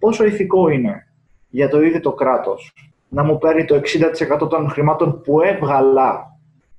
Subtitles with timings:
[0.00, 1.06] πόσο ηθικό είναι
[1.48, 2.74] για το ίδιο το κράτος
[3.08, 3.80] να μου παίρνει το
[4.42, 6.38] 60% των χρημάτων που έβγαλα.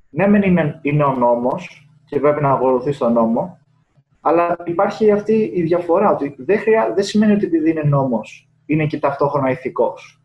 [0.10, 3.60] Ναι, μεν είναι, είναι ο νόμος και πρέπει να ακολουθεί τον νόμο,
[4.22, 8.86] αλλά υπάρχει αυτή η διαφορά ότι δεν, χρειά, δεν σημαίνει ότι επειδή είναι νόμος είναι
[8.86, 10.22] και ταυτόχρονα ηθικός.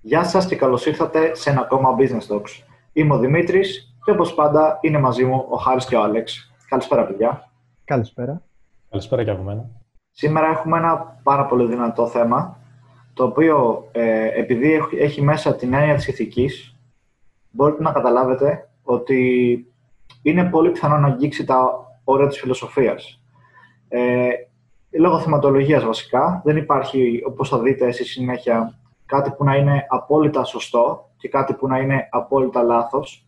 [0.00, 2.64] Γεια σας και καλώς ήρθατε σε ένα ακόμα Business Talks.
[2.92, 6.52] Είμαι ο Δημήτρης και όπως πάντα είναι μαζί μου ο Χάρης και ο Άλεξ.
[6.68, 7.50] Καλησπέρα παιδιά.
[7.84, 8.42] Καλησπέρα.
[8.90, 9.70] Καλησπέρα και από μένα.
[10.10, 12.58] Σήμερα έχουμε ένα πάρα πολύ δυνατό θέμα,
[13.14, 16.76] το οποίο ε, επειδή έχει μέσα την έννοια της ηθικής,
[17.50, 19.66] μπορείτε να καταλάβετε ότι
[20.22, 23.22] είναι πολύ πιθανό να αγγίξει τα όρια της φιλοσοφίας.
[23.88, 24.28] Ε,
[24.90, 30.44] λόγω θεματολογίας βασικά, δεν υπάρχει, όπως θα δείτε στη συνέχεια, κάτι που να είναι απόλυτα
[30.44, 33.24] σωστό και κάτι που να είναι απόλυτα λάθος.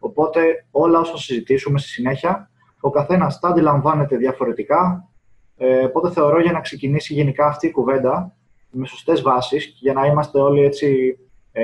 [0.00, 0.40] Οπότε
[0.70, 2.50] όλα όσα συζητήσουμε στη συνέχεια,
[2.80, 5.08] ο καθένας τα αντιλαμβάνεται διαφορετικά,
[5.56, 8.34] ε, οπότε θεωρώ για να ξεκινήσει γενικά αυτή η κουβέντα
[8.70, 11.18] με σωστές βάσεις, για να είμαστε όλοι έτσι
[11.52, 11.62] ε,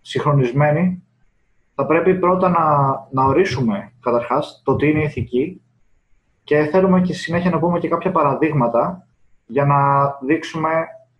[0.00, 1.02] συγχρονισμένοι
[1.74, 2.64] θα πρέπει πρώτα να,
[3.10, 5.60] να ορίσουμε καταρχάς το τι είναι ηθική
[6.44, 9.06] και θέλουμε και στη συνέχεια να πούμε και κάποια παραδείγματα
[9.46, 9.76] για να
[10.20, 10.70] δείξουμε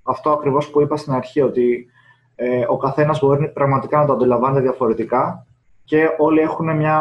[0.03, 1.87] αυτό ακριβώς που είπα στην αρχή, ότι
[2.35, 5.47] ε, ο καθένας μπορεί πραγματικά να το αντιλαμβάνεται διαφορετικά
[5.87, 7.01] και όλοι έχουν μια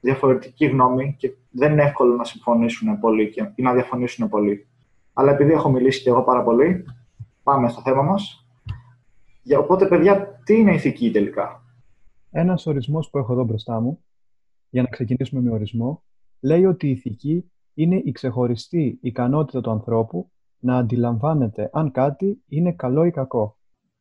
[0.00, 4.66] διαφορετική γνώμη και δεν είναι εύκολο να συμφωνήσουν πολύ και, ή να διαφωνήσουν πολύ.
[5.12, 6.84] Αλλά επειδή έχω μιλήσει και εγώ πάρα πολύ,
[7.42, 8.46] πάμε στο θέμα μας.
[9.42, 11.62] Για, οπότε, παιδιά, τι είναι ηθική τελικά;
[12.30, 14.04] Ένας ορισμός που έχω εδώ μπροστά μου,
[14.70, 16.02] για να ξεκινήσουμε με ορισμό,
[16.40, 22.72] λέει ότι η ηθική είναι η ξεχωριστή ικανότητα του ανθρώπου να αντιλαμβάνεται αν κάτι είναι
[22.72, 23.56] καλό ή κακό,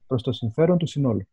[0.07, 1.27] προς το συμφέρον του συνόλου.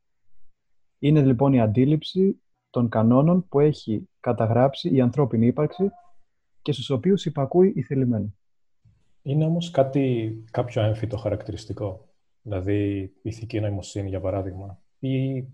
[0.99, 2.41] Είναι λοιπόν η αντίληψη
[2.77, 5.91] των κανόνων που έχει καταγράψει η ανθρώπινη ύπαρξη
[6.63, 8.35] και στους οποίους υπακούει η θελημένη.
[9.23, 12.09] Είναι όμως κάτι, κάποιο έμφυτο χαρακτηριστικό.
[12.43, 15.45] Δηλαδή, η ηθική νοημοσύνη, για παράδειγμα, ή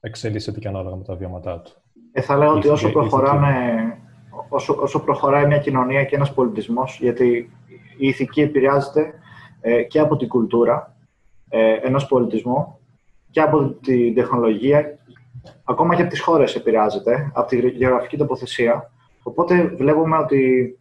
[0.00, 1.72] εξελίσσεται και ανάλογα με τα βιώματά του.
[2.12, 3.52] Ε, θα λέω ότι όσο, προχωράμε,
[4.48, 7.50] όσο, όσο προχωράει μια κοινωνία και ένας πολιτισμός, γιατί
[7.98, 9.14] η ηθική επηρεάζεται
[9.60, 10.96] ε, και από την κουλτούρα
[11.48, 12.78] ε, ενός πολιτισμού
[13.30, 14.98] και από την τεχνολογία,
[15.64, 18.90] ακόμα και από τις χώρες επηρεάζεται, από τη γεωγραφική τοποθεσία.
[19.22, 20.78] Οπότε βλέπουμε ότι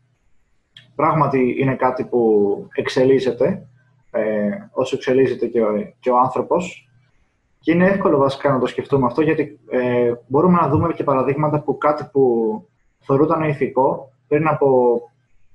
[0.96, 3.68] πράγματι είναι κάτι που εξελίσσεται,
[4.12, 6.90] ε, όσο εξελίσσεται και ο, και ο άνθρωπος,
[7.60, 11.62] και είναι εύκολο βασικά να το σκεφτούμε αυτό, γιατί ε, μπορούμε να δούμε και παραδείγματα
[11.62, 12.24] που κάτι που
[13.00, 15.02] θεωρούταν ηθικό πριν από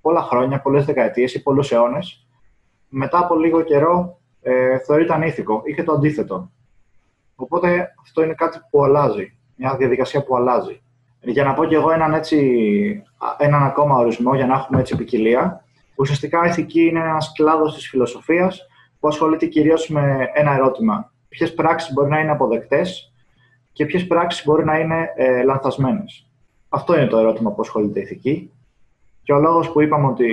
[0.01, 2.27] πολλά χρόνια, πολλές δεκαετίες ή πολλούς αιώνες,
[2.89, 6.51] μετά από λίγο καιρό ε, θεωρείται ήθικο ή και το αντίθετο.
[7.41, 10.83] Οπότε αυτό είναι κάτι που αλλάζει, μια διαδικασία που αλλάζει.
[11.21, 13.03] Για να πω και εγώ έναν, έτσι,
[13.39, 15.65] έναν ακόμα ορισμό, για να έχουμε έτσι ποικιλία,
[15.97, 18.67] ουσιαστικά η ηθική είναι ένας κλάδος της φιλοσοφίας
[19.01, 23.13] που ασχολείται κυρίως με ένα ερώτημα ποιες πράξεις μπορεί να είναι αποδεκτές
[23.73, 26.27] και ποιες πράξεις μπορεί να είναι ε, λανθασμένες.
[26.69, 28.51] Αυτό είναι το ερώτημα που ασχολείται η ηθική.
[29.23, 30.31] Και ο λόγος που είπαμε ότι,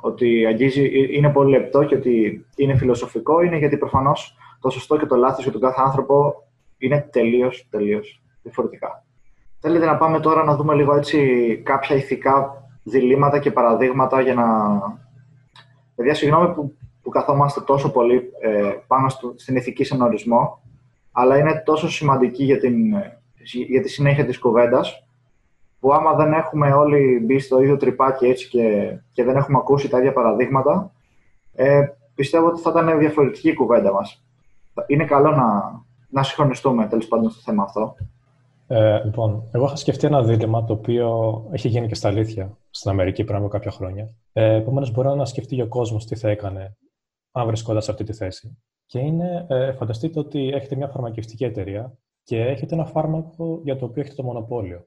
[0.00, 4.96] ότι αγγίζει, ε, είναι πολύ λεπτό και ότι είναι φιλοσοφικό είναι γιατί προφανώς το σωστό
[4.98, 6.44] και το λάθος για τον κάθε άνθρωπο
[6.78, 9.04] είναι τελείως τελείως διαφορετικά.
[9.60, 14.46] Θέλετε να πάμε τώρα να δούμε λίγο έτσι κάποια ηθικά διλήμματα και παραδείγματα για να.
[15.94, 20.62] Παιδιά, συγγνώμη που που καθόμαστε τόσο πολύ ε, πάνω στο, στην ηθική συνορισμό,
[21.12, 22.74] αλλά είναι τόσο σημαντική για, την,
[23.68, 25.06] για τη συνέχεια της κουβέντας,
[25.80, 29.88] που άμα δεν έχουμε όλοι μπει στο ίδιο τρυπάκι έτσι και, και δεν έχουμε ακούσει
[29.88, 30.92] τα ίδια παραδείγματα,
[31.54, 34.24] ε, πιστεύω ότι θα ήταν διαφορετική η κουβέντα μας.
[34.86, 35.72] Είναι καλό να,
[36.08, 37.94] να συγχρονιστούμε τέλος πάντων στο θέμα αυτό.
[38.66, 42.90] Ε, λοιπόν, εγώ είχα σκεφτεί ένα δίλημα το οποίο έχει γίνει και στα αλήθεια στην
[42.90, 44.14] Αμερική πριν από κάποια χρόνια.
[44.32, 46.76] Ε, Επομένως, μπορεί να σκεφτεί ο κόσμος τι θα έκανε
[47.32, 48.58] αν βρισκόταν σε αυτή τη θέση.
[48.86, 53.84] Και είναι, ε, φανταστείτε ότι έχετε μια φαρμακευτική εταιρεία και έχετε ένα φάρμακο για το
[53.84, 54.86] οποίο έχετε το μονοπόλιο.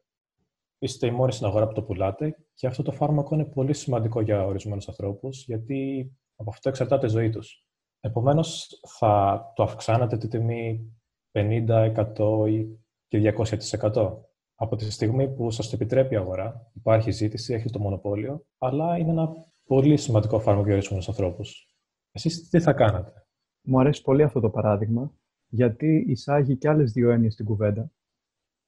[0.79, 4.21] Είστε οι μόνοι στην αγορά που το πουλάτε και αυτό το φάρμακο είναι πολύ σημαντικό
[4.21, 7.65] για ορισμένους ανθρώπους, γιατί από αυτό εξαρτάται η ζωή τους.
[8.05, 10.93] Επομένως, θα το αυξάνετε τη τιμή
[11.31, 14.17] 50, 100 ή και 200%.
[14.55, 18.97] Από τη στιγμή που σας το επιτρέπει η αγορά, υπάρχει ζήτηση, έχει το μονοπόλιο, αλλά
[18.97, 19.29] είναι ένα
[19.63, 21.75] πολύ σημαντικό φάρμακο για ορισμένους ανθρώπους.
[22.11, 23.27] Εσείς τι θα κάνατε;
[23.61, 25.13] Μου αρέσει πολύ αυτό το παράδειγμα,
[25.47, 27.91] γιατί εισάγει και άλλες δύο έννοιες στην κουβέντα.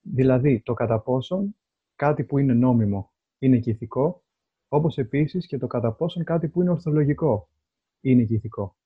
[0.00, 1.56] Δηλαδή, το κατά πόσον
[1.94, 4.24] κάτι που είναι νόμιμο είναι και ηθικό,
[4.68, 7.48] όπως επίσης και το κατά πόσον κάτι που είναι ορθολογικό
[8.00, 8.76] είναι και ηθικό.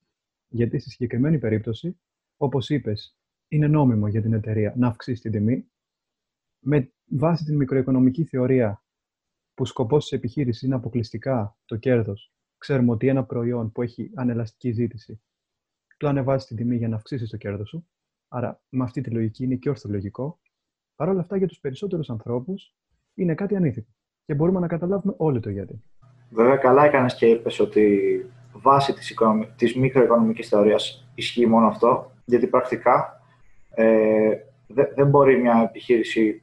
[0.52, 2.00] Γιατί στη συγκεκριμένη περίπτωση,
[2.36, 3.18] όπως είπες,
[3.48, 5.70] είναι νόμιμο για την εταιρεία να αυξήσει την τιμή,
[6.58, 8.84] με βάση την μικροοικονομική θεωρία
[9.54, 14.70] που σκοπός της επιχείρησης είναι αποκλειστικά το κέρδος, ξέρουμε ότι ένα προϊόν που έχει ανελαστική
[14.72, 15.22] ζήτηση,
[15.96, 17.88] το ανεβάζει την τιμή για να αυξήσει το κέρδος σου.
[18.28, 20.40] Άρα, με αυτή τη λογική είναι και ορθολογικό.
[20.94, 22.74] Παρ' όλα αυτά, για τους περισσότερους ανθρώπους
[23.14, 23.90] είναι κάτι ανήθικο.
[24.24, 25.82] Και μπορούμε να καταλάβουμε όλοι το γιατί.
[26.30, 29.40] Βέβαια, καλά έκανες και είπες ότι βάσει της, οικονομ...
[29.56, 33.22] της μικροοικονομικής θεωρίας ισχύει μόνο αυτό, γιατί πρακτικά
[33.74, 34.30] ε,
[34.94, 36.42] δεν μπορεί μια επιχείρηση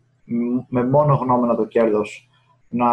[0.67, 2.29] με μόνο γνώμενα το κέρδος
[2.67, 2.87] να,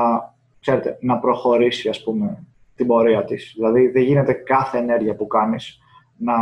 [0.61, 3.53] ξέρετε, να προχωρήσει ας πούμε, την πορεία της.
[3.57, 5.79] Δηλαδή δεν γίνεται κάθε ενέργεια που κάνεις
[6.17, 6.35] να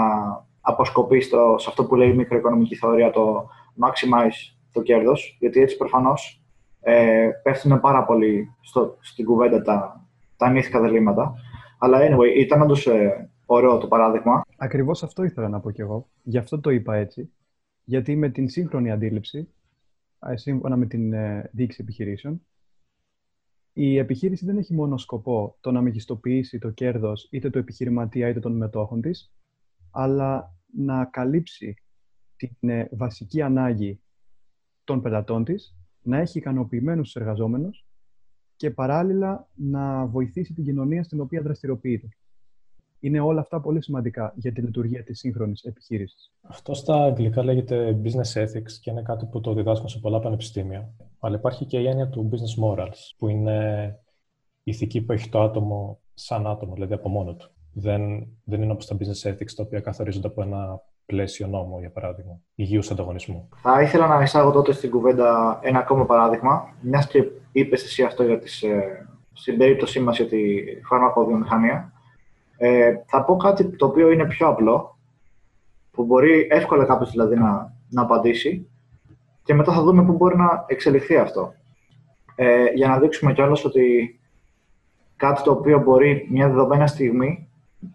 [0.60, 3.48] αποσκοπείς στο, σε αυτό που λέει η μικροοικονομική θεωρία το
[3.84, 6.42] maximize το κέρδος, γιατί έτσι προφανώς
[6.80, 11.34] ε, πέφτουν πάρα πολύ στο, στην κουβέντα τα, τα ανήθικα δελήματα.
[11.84, 14.42] Αλλά anyway, ήταν όντως ε, ωραίο το παράδειγμα.
[14.56, 16.08] Ακριβώς αυτό ήθελα να πω κι εγώ.
[16.22, 17.32] Γι' αυτό το είπα έτσι.
[17.84, 19.48] Γιατί με την σύγχρονη αντίληψη,
[20.34, 22.42] σύμφωνα με την ε, διοίκηση επιχειρήσεων,
[23.72, 28.40] η επιχείρηση δεν έχει μόνο σκοπό το να μεγιστοποιήσει το κέρδος είτε του επιχειρηματία είτε
[28.40, 29.32] των μετόχων της,
[29.90, 31.76] αλλά να καλύψει
[32.36, 34.00] την ε, βασική ανάγκη
[34.84, 37.86] των πελατών της, να έχει ικανοποιημένους τους εργαζόμενους
[38.62, 42.08] και παράλληλα να βοηθήσει την κοινωνία στην οποία δραστηριοποιείται.
[43.00, 46.32] Είναι όλα αυτά πολύ σημαντικά για τη λειτουργία της σύγχρονης επιχείρησης.
[46.40, 50.94] Αυτό στα αγγλικά λέγεται business ethics και είναι κάτι που το διδάσκουν σε πολλά πανεπιστήμια.
[51.18, 53.86] Αλλά υπάρχει και η έννοια του business morals, που είναι
[54.62, 57.50] η ηθική που έχει το άτομο σαν άτομο, δηλαδή από μόνο του.
[57.72, 61.90] Δεν, δεν είναι όπως τα business ethics, τα οποία καθορίζονται από ένα πλαίσιο νόμο, για
[61.90, 63.48] παράδειγμα, υγιούς ανταγωνισμού.
[63.62, 68.22] Θα ήθελα να εισάγω τότε στην κουβέντα ένα ακόμα παράδειγμα, μιας και είπες εσύ αυτό
[68.22, 70.38] για τις, ε, στην περίπτωσή μας για τη
[70.88, 71.92] φαρμακοβιομηχανία.
[72.56, 74.98] Ε, θα πω κάτι το οποίο είναι πιο απλό,
[75.90, 78.66] που μπορεί εύκολα κάποιος δηλαδή να, να απαντήσει
[79.42, 81.54] και μετά θα δούμε πού μπορεί να εξελιχθεί αυτό.
[82.34, 84.20] Ε, για να δείξουμε κιόλας ότι
[85.16, 87.48] κάτι το οποίο μπορεί μια δεδομένη στιγμή,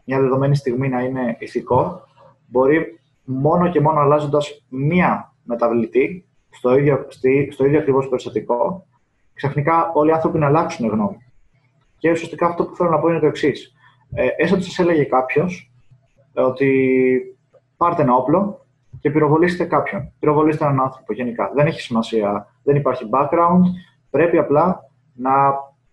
[0.05, 2.06] μια δεδομένη στιγμή να είναι ηθικό,
[2.47, 7.07] μπορεί μόνο και μόνο αλλάζοντας μία μεταβλητή στο ίδιο,
[7.51, 8.85] στο ίδιο ακριβώς περιστατικό,
[9.33, 11.17] ξαφνικά όλοι οι άνθρωποι να αλλάξουν γνώμη.
[11.97, 13.73] Και ουσιαστικά αυτό που θέλω να πω είναι το εξής.
[14.13, 15.71] Ε, έστω ότι σας έλεγε κάποιος
[16.33, 17.19] ότι
[17.77, 18.65] πάρτε ένα όπλο
[18.99, 20.11] και πυροβολήστε κάποιον.
[20.19, 21.51] Πυροβολήστε έναν άνθρωπο γενικά.
[21.55, 23.61] Δεν έχει σημασία, δεν υπάρχει background.
[24.09, 25.31] Πρέπει απλά να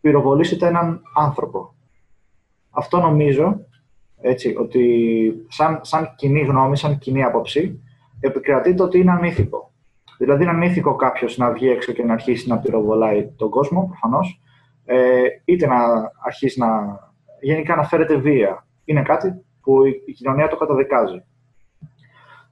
[0.01, 1.75] πυροβολήσετε έναν άνθρωπο.
[2.71, 3.67] Αυτό νομίζω
[4.27, 7.83] έτσι, ότι σαν, σαν κοινή γνώμη, σαν κοινή άποψη,
[8.21, 9.73] επικρατείται ότι είναι ανήθικο.
[10.19, 14.41] Δηλαδή, είναι ανήθικο κάποιος να βγει έξω και να αρχίσει να πυροβολάει τον κόσμο, προφανώς,
[14.85, 15.77] ε, είτε να
[16.25, 16.99] αρχίσει να.
[17.41, 18.67] γενικά να φέρεται βία.
[18.85, 21.23] Είναι κάτι που η κοινωνία το καταδικάζει.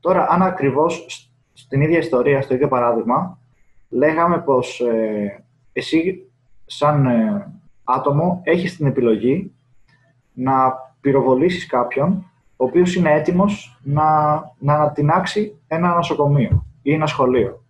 [0.00, 1.06] Τώρα, αν ακριβώς
[1.52, 3.38] στην ίδια ιστορία, στο ίδιο παράδειγμα,
[3.88, 6.30] λέγαμε πως ε, εσύ,
[6.66, 7.52] σαν ε,
[7.84, 9.52] άτομο, έχεις την επιλογή
[10.32, 12.26] να πυροβολήσεις κάποιον
[12.56, 14.04] ο οποίος είναι έτοιμος να,
[14.58, 17.62] να ανατινάξει ένα νοσοκομείο ή ένα σχολείο.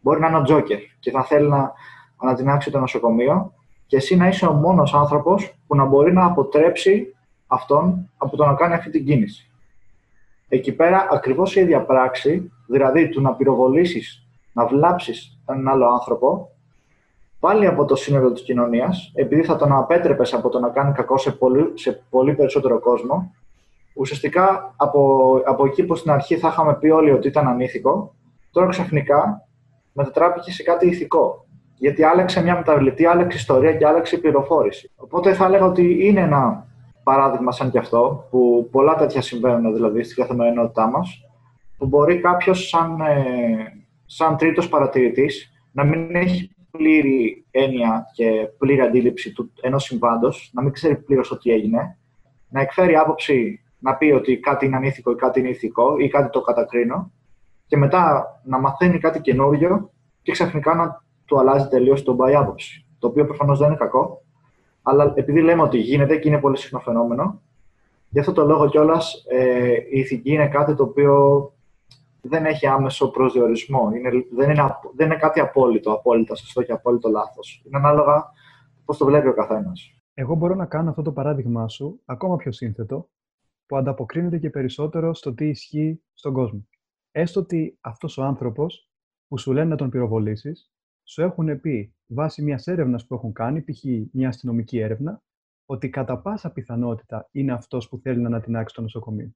[0.00, 1.72] Μπορεί να είναι ο Τζόκερ και θα θέλει να
[2.16, 3.52] ανατινάξει το νοσοκομείο
[3.86, 7.14] και εσύ να είσαι ο μόνος άνθρωπος που να μπορεί να αποτρέψει
[7.46, 9.50] αυτόν από το να κάνει αυτή την κίνηση.
[10.48, 16.50] Εκεί πέρα ακριβώς η ίδια πράξη, δηλαδή του να πυροβολήσεις, να βλάψεις έναν άλλο άνθρωπο,
[17.40, 21.18] πάλι από το σύνολο της κοινωνίας, επειδή θα τον απέτρεπες από το να κάνει κακό
[21.18, 23.32] σε πολύ, σε πολύ περισσότερο κόσμο,
[23.94, 28.14] ουσιαστικά από, από εκεί που στην αρχή θα είχαμε πει όλοι ότι ήταν ανήθικο,
[28.50, 29.48] τώρα ξαφνικά
[29.92, 31.46] μετατράπηκε σε κάτι ηθικό.
[31.74, 34.90] Γιατί άλλαξε μια μεταβλητή, άλλαξε ιστορία και άλλαξε η πληροφόρηση.
[34.96, 36.66] Οπότε θα έλεγα ότι είναι ένα
[37.02, 41.24] παράδειγμα σαν κι αυτό, που πολλά τέτοια συμβαίνουν δηλαδή στην καθημερινότητά μας,
[41.78, 48.80] που μπορεί κάποιος σαν, ε, σαν τρίτος παρατηρητής να μην έχει πλήρη έννοια και πλήρη
[48.80, 51.98] αντίληψη του ενός συμβάντος, να μην ξέρει πλήρως τι έγινε,
[52.48, 56.30] να εκφέρει άποψη να πει ότι κάτι είναι ανήθικο ή κάτι είναι ηθικό ή κάτι
[56.30, 57.12] το κατακρίνω
[57.66, 59.90] και μετά να μαθαίνει κάτι καινούριο
[60.22, 62.86] και ξαφνικά να του αλλάζει τελείως τον πάει άποψη.
[62.98, 64.22] Το οποίο προφανώς δεν είναι κακό,
[64.82, 67.40] αλλά επειδή λέμε ότι γίνεται και είναι πολύ συχνό φαινόμενο,
[68.08, 71.52] γι' αυτό το λόγο κιόλας ε, η ηθική είναι κάτι το οποίο
[72.20, 73.90] δεν έχει άμεσο προσδιορισμό.
[73.94, 74.62] Είναι, δεν, είναι,
[74.94, 77.62] δεν είναι κάτι απόλυτο, απόλυτα σωστό και απόλυτο λάθος.
[77.66, 78.24] Είναι ανάλογα
[78.84, 79.92] πώς το βλέπει ο καθένας.
[80.14, 83.08] Εγώ μπορώ να κάνω αυτό το παράδειγμά σου ακόμα πιο σύνθετο,
[83.66, 86.68] που ανταποκρίνεται και περισσότερο στο τι ισχύει στον κόσμο.
[87.10, 88.90] Έστω ότι αυτός ο άνθρωπος
[89.28, 90.72] που σου λένε να τον πυροβολήσεις,
[91.04, 93.84] σου έχουν πει βάσει μιας έρευνας που έχουν κάνει, π.χ.
[94.12, 95.22] μια αστυνομική έρευνα,
[95.66, 99.32] ότι κατά πάσα πιθανότητα είναι αυτός που θέλει να ανατινάξει το νοσοκομείο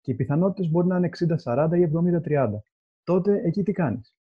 [0.00, 1.08] και οι πιθανότητες μπορεί να είναι
[1.44, 1.90] 60-40 ή
[2.24, 2.48] 70-30.
[3.02, 4.16] Τότε εκεί τι κάνεις;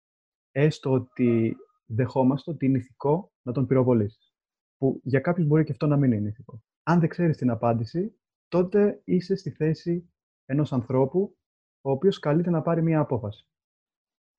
[0.52, 1.56] Έστω ότι
[1.86, 4.32] δεχόμαστε ότι είναι ηθικό να τον πυροβολήσεις.
[4.76, 6.62] που για κάποιους μπορεί και αυτό να μην είναι ηθικό.
[6.82, 8.18] Αν δεν ξέρεις την απάντηση,
[8.48, 10.10] τότε είσαι στη θέση
[10.44, 11.36] ενός ανθρώπου
[11.80, 13.46] ο οποίος καλείται να πάρει μία απόφαση.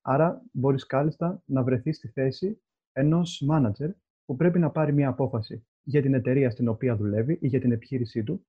[0.01, 3.89] Άρα μπορείς κάλλιστα να βρεθείς στη θέση ενός μάνατζερ
[4.25, 7.71] που πρέπει να πάρει μία απόφαση για την εταιρεία στην οποία δουλεύει ή για την
[7.71, 8.45] επιχείρησή του,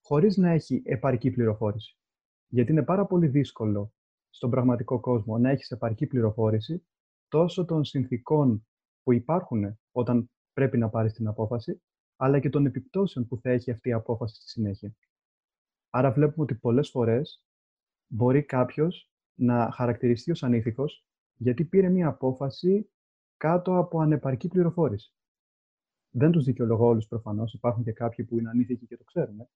[0.00, 1.98] χωρίς να έχει επαρκή πληροφόρηση.
[2.48, 3.92] Γιατί είναι πάρα πολύ δύσκολο
[4.30, 6.86] στον πραγματικό κόσμο να έχεις επαρκή πληροφόρηση
[7.28, 8.66] τόσο των συνθήκων
[9.02, 11.82] που υπάρχουν όταν πρέπει να πάρεις την απόφαση,
[12.16, 14.96] αλλά και των επιπτώσεων που θα έχει αυτή η απόφαση στη συνέχεια.
[15.90, 17.44] Άρα βλέπουμε ότι πολλές φορές
[18.06, 22.90] μπορεί κάποιος να χαρακτηριστεί ως ανήθικος γιατί πήρε μία απόφαση
[23.36, 25.12] κάτω από ανεπαρκή πληροφόρηση.
[26.10, 29.48] Δεν τους δικαιολογώ όλους προφανώς, υπάρχουν και κάποιοι που είναι ανήθικοι και το ξέρουν,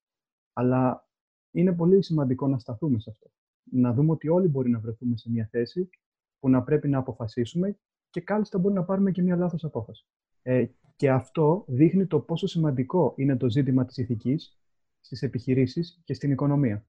[0.53, 1.09] αλλά
[1.53, 3.31] είναι πολύ σημαντικό να σταθούμε σε αυτό.
[3.71, 5.89] Να δούμε ότι όλοι μπορεί να βρεθούμε σε μια θέση
[6.39, 7.77] που να πρέπει να αποφασίσουμε
[8.11, 10.07] και κάλλιστα μπορεί να πάρουμε και μια λάθος απόφαση.
[10.43, 10.67] Ε,
[10.97, 14.59] και αυτό δείχνει το πόσο σημαντικό είναι το ζήτημα της ηθικής
[15.01, 16.87] στις επιχειρήσεις και στην οικονομία.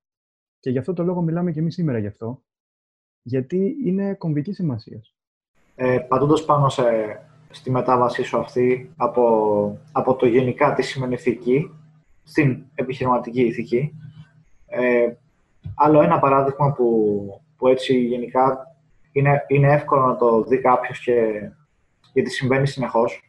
[0.60, 2.44] Και γι' αυτό το λόγο μιλάμε και εμείς σήμερα γι' αυτό,
[3.22, 5.02] γιατί είναι κομβική σημασία.
[5.76, 6.84] Ε, πατώντας πάνω σε,
[7.50, 11.72] στη μετάβασή σου αυτή από, από το γενικά τι σημαίνει ηθική
[12.24, 13.94] στην επιχειρηματική ηθική,
[14.76, 15.14] ε,
[15.76, 17.26] άλλο ένα παράδειγμα που,
[17.58, 18.76] που έτσι γενικά
[19.12, 21.14] είναι, είναι εύκολο να το δει κάποιος και
[22.14, 23.24] γιατί συμβαίνει συνεχώς.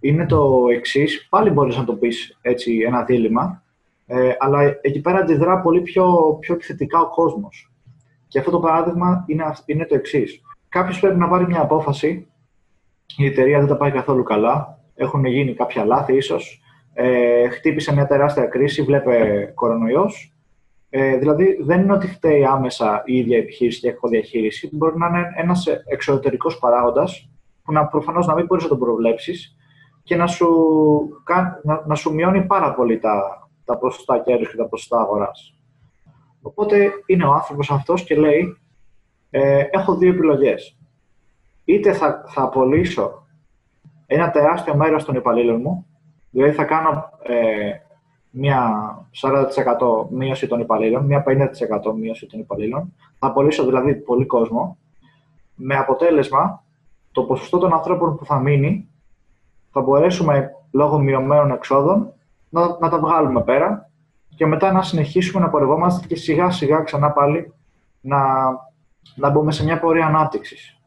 [0.00, 1.26] Είναι το εξής.
[1.30, 3.62] Πάλι μπορείς να το πεις έτσι ένα δίλημα,
[4.06, 7.72] ε, αλλά εκεί πέρα αντιδρά πολύ πιο, πιο επιθετικά ο κόσμος.
[8.28, 10.40] Και αυτό το παράδειγμα είναι, είναι το εξής.
[10.68, 12.26] Κάποιος πρέπει να πάρει μια απόφαση.
[13.16, 14.78] Η εταιρεία δεν τα πάει καθόλου καλά.
[14.94, 16.62] Έχουν γίνει κάποια λάθη, ίσως.
[16.92, 20.34] Ε, χτύπησε μια τεράστια κρίση, βλέπε κορονοϊός
[20.90, 24.68] ε, δηλαδή, δεν είναι ότι φταίει άμεσα η ίδια επιχείρηση και η διαχείριση.
[24.72, 27.30] Μπορεί να είναι ένας εξωτερικός παράγοντας
[27.64, 29.56] που να, προφανώς να μην μπορείς να τον προβλέψεις
[30.02, 30.48] και να σου,
[31.62, 35.54] να, να σου μειώνει πάρα πολύ τα, τα ποσοστά κέρδους και τα ποσοστά αγοράς.
[36.42, 38.58] Οπότε είναι ο άνθρωπος αυτός και λέει:
[39.30, 40.78] ε, Έχω δύο επιλογές.
[41.64, 43.26] Είτε θα, θα απολύσω
[44.06, 45.86] ένα τεράστιο μέρος των υπαλλήλων μου,
[46.30, 47.70] δηλαδή θα κάνω ε,
[48.30, 48.90] μια
[49.22, 52.94] 40% μείωση των υπαλλήλων, μια 50% μείωση των υπαλλήλων.
[53.18, 54.78] Θα απολύσω δηλαδή πολύ κόσμο,
[55.54, 56.64] με αποτέλεσμα
[57.12, 58.88] το ποσοστό των ανθρώπων που θα μείνει
[59.70, 62.12] θα μπορέσουμε λόγω μειωμένων εξόδων
[62.48, 63.90] να, να τα βγάλουμε πέρα
[64.36, 67.52] και μετά να συνεχίσουμε να πορευόμαστε και σιγά σιγά ξανά πάλι
[68.00, 68.18] να,
[69.14, 70.78] να μπούμε σε μια πορεία ανάπτυξης.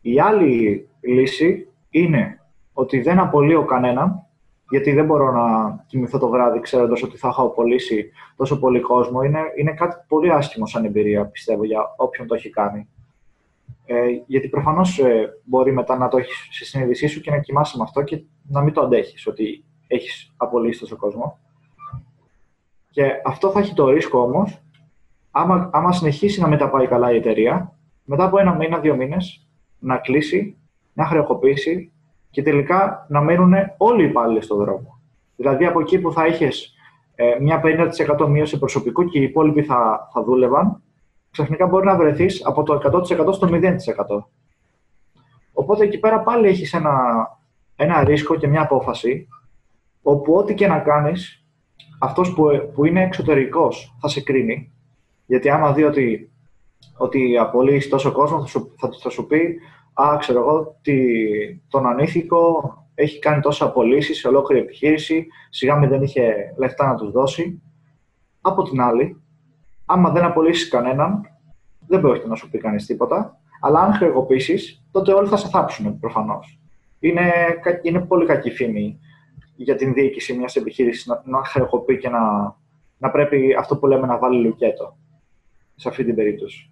[0.00, 2.40] Η άλλη λύση είναι
[2.72, 4.26] ότι δεν απολύω κανέναν
[4.70, 9.22] γιατί δεν μπορώ να κοιμηθώ το βράδυ ξέροντας ότι θα έχω απολύσει τόσο πολύ κόσμο.
[9.22, 12.88] Είναι, είναι κάτι πολύ άσχημο σαν εμπειρία, πιστεύω, για όποιον το έχει κάνει.
[13.86, 17.76] Ε, γιατί προφανώς ε, μπορεί μετά να το έχεις στη συνείδησή σου και να κοιμάσαι
[17.76, 21.38] με αυτό και να μην το αντέχεις ότι έχεις απολύσει τόσο κόσμο.
[22.90, 24.62] Και αυτό θα έχει το ρίσκο όμως,
[25.30, 27.74] άμα, άμα συνεχίσει να μην τα πάει καλά η εταιρεία,
[28.04, 29.46] μετά από ένα μήνα, δύο μήνες,
[29.78, 30.56] να κλείσει,
[30.92, 31.92] να χρεοκοπήσει
[32.30, 35.00] και τελικά να μένουν όλοι οι υπάλληλοι στον δρόμο.
[35.36, 36.74] Δηλαδή από εκεί που θα είχες
[37.14, 37.60] ε, μια
[38.18, 40.82] 50% μείωση προσωπικού και οι υπόλοιποι θα, θα δούλευαν,
[41.30, 43.58] ξαφνικά μπορεί να βρεθείς από το 100% στο 0%.
[45.52, 46.94] Οπότε εκεί πέρα πάλι έχεις ένα,
[47.76, 49.28] ένα ρίσκο και μια απόφαση,
[50.02, 51.44] όπου ό,τι και να κάνεις,
[51.98, 54.72] αυτός που, που είναι εξωτερικός θα σε κρίνει.
[55.26, 56.30] Γιατί άμα δει ότι,
[56.96, 59.60] ότι απολύεις τόσο κόσμο, θα σου, θα, θα σου πει
[59.92, 60.96] α, ξέρω εγώ, τι,
[61.68, 66.94] τον ανήθικο έχει κάνει τόσα απολύσει σε ολόκληρη επιχείρηση, σιγά με δεν είχε λεφτά να
[66.94, 67.62] τους δώσει.
[68.40, 69.22] Από την άλλη,
[69.86, 71.20] άμα δεν απολύσεις κανέναν,
[71.86, 73.40] δεν πρόκειται να σου πει κανείς τίποτα.
[73.60, 76.60] Αλλά αν χρεοκοπήσεις, τότε όλοι θα σε θάψουν προφανώς.
[77.00, 77.32] Είναι,
[77.82, 78.98] είναι πολύ κακή φήμη
[79.56, 82.56] για την διοίκηση μιας επιχείρησης να, να χρεοκοπεί και να,
[82.98, 84.96] να πρέπει αυτό που λέμε να βάλει λουκέτο
[85.74, 86.69] σε αυτή την περίπτωση.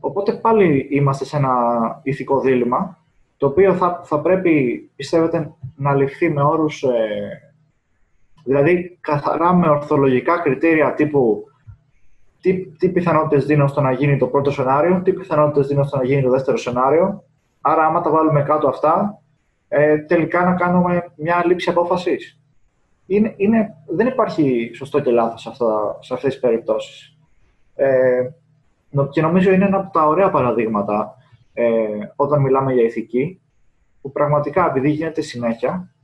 [0.00, 1.54] Οπότε πάλι είμαστε σε ένα
[2.02, 2.98] ηθικό δίλημα,
[3.36, 7.52] το οποίο θα, θα πρέπει, πιστεύετε, να ληφθεί με όρους, ε,
[8.44, 11.44] δηλαδή καθαρά με ορθολογικά κριτήρια τύπου
[12.40, 16.04] τι, τι πιθανότητες δίνω στο να γίνει το πρώτο σενάριο, τι πιθανότητες δίνω στο να
[16.04, 17.24] γίνει το δεύτερο σενάριο.
[17.60, 19.22] Άρα, άμα τα βάλουμε κάτω αυτά,
[19.68, 22.40] ε, τελικά να κάνουμε μια λήψη απόφασης.
[23.06, 27.16] Είναι, είναι, δεν υπάρχει σωστό και λάθος σε, αυτά, σε αυτές τις περιπτώσεις.
[27.74, 28.20] Ε,
[29.10, 31.16] και νομίζω είναι ένα από τα ωραία παραδείγματα
[31.52, 33.40] ε, όταν μιλάμε για ηθική,
[34.00, 35.94] που πραγματικά επειδή γίνεται συνέχεια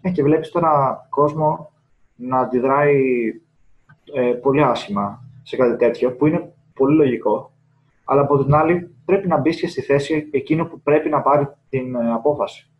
[0.00, 0.62] ε, και βλέπεις τον
[1.08, 1.72] κόσμο
[2.14, 3.00] να αντιδράει
[4.14, 7.52] ε, πολύ άσχημα σε κάτι τέτοιο, που είναι πολύ λογικό,
[8.04, 11.48] αλλά από την άλλη πρέπει να μπεις και στη θέση εκείνο που πρέπει να πάρει
[11.68, 12.70] την ε, απόφαση.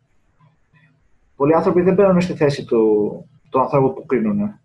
[1.35, 2.81] πολλοί άνθρωποι δεν μπαίνουν στη θέση του,
[3.49, 4.59] του ανθρώπου που κρίνουν.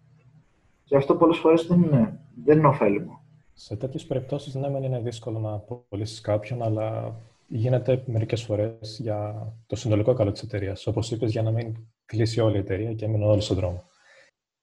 [0.84, 3.17] Και αυτό πολλές φορές δεν είναι, δεν είναι ωφέλιμο.
[3.60, 7.16] Σε τέτοιες περιπτώσεις, ναι, είναι δύσκολο να απολύσεις κάποιον, αλλά
[7.48, 10.86] γίνεται μερικές φορές για το συνολικό καλό της εταιρείας.
[10.86, 13.84] Όπως είπες, για να μην κλείσει όλη η εταιρεία και μείνουν όλοι στον δρόμο.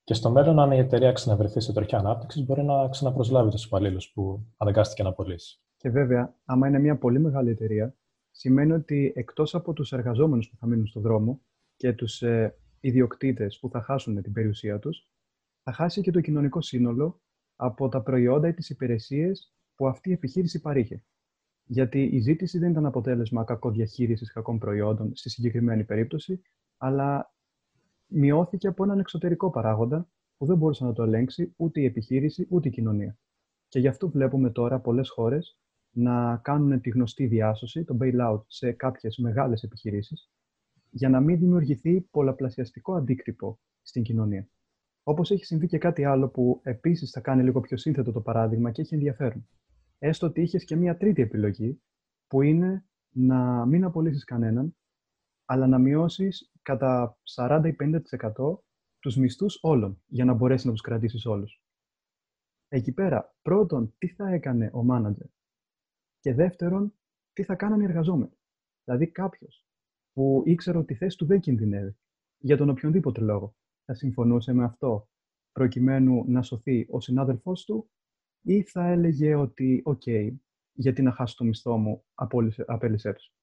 [0.03, 4.11] Και στο μέλλον, αν η εταιρεία ξαναβρεθεί σε τροχιά ανάπτυξης, μπορεί να ξαναπροσλάβει τους υπαλλήλους
[4.11, 5.61] που αναγκάστηκε να απολύσει.
[5.77, 7.95] Και βέβαια, άμα είναι μια πολύ μεγάλη εταιρεία,
[8.31, 11.41] σημαίνει ότι εκτός από τους εργαζόμενους που θα μείνουν στον δρόμο
[11.75, 15.09] και τους ε, ιδιοκτήτες που θα χάσουν την περιουσία τους,
[15.63, 17.19] θα χάσει και το κοινωνικό σύνολο
[17.55, 21.03] από τα προϊόντα ή τις υπηρεσίες που αυτή η επιχείρηση παρήχε.
[21.63, 26.41] Γιατί η ζήτηση δεν ήταν αποτέλεσμα κακοδιαχείρισης κακών προϊόντων στη συγκεκριμένη περίπτωση,
[26.77, 27.33] αλλά
[28.07, 32.67] μειώθηκε από έναν εξωτερικό παράγοντα που δεν μπορούσε να το ελέγξει ούτε η επιχείρηση ούτε
[32.67, 33.17] η κοινωνία.
[33.67, 35.59] Και γι' αυτό βλέπουμε τώρα πολλές χώρες
[35.91, 40.29] να κάνουν τη γνωστή διάσωση, το bailout, σε κάποιες μεγάλες επιχειρήσεις,
[40.89, 44.49] για να μην δημιουργηθεί πολλαπλασιαστικό αντίκτυπο στην κοινωνία.
[45.07, 48.71] Όπως έχει συμβεί και κάτι άλλο που επίσης θα κάνει λίγο πιο σύνθετο το παράδειγμα
[48.71, 49.47] και έχει ενδιαφέρον.
[49.99, 51.81] Έστω ότι είχες και μία τρίτη επιλογή,
[52.27, 54.75] που είναι να μην απολύσεις κανέναν,
[55.45, 58.59] αλλά να μειώσεις κατά 40 ή 50%
[58.99, 61.61] τους μισθούς όλων, για να μπορέσεις να τους κρατήσεις όλους.
[62.67, 65.27] Εκεί πέρα, πρώτον, τι θα έκανε ο μάνατζερ;
[66.19, 66.93] Και δεύτερον,
[67.33, 68.37] τι θα κάνανε οι εργαζόμενοι;
[68.83, 69.65] Δηλαδή κάποιος
[70.13, 71.97] που ήξερε ότι η θέση του δεν κινδυνεύει,
[72.37, 75.09] για τον οποιονδήποτε λόγο, θα συμφωνούσε με αυτό
[75.51, 77.89] προκειμένου να σωθεί ο συνάδελφός του
[78.41, 80.01] ή θα έλεγε ότι «ΟΚ,
[80.71, 82.05] γιατί να χάσω το μισθό μου,
[82.65, 83.33] απέλησέ του».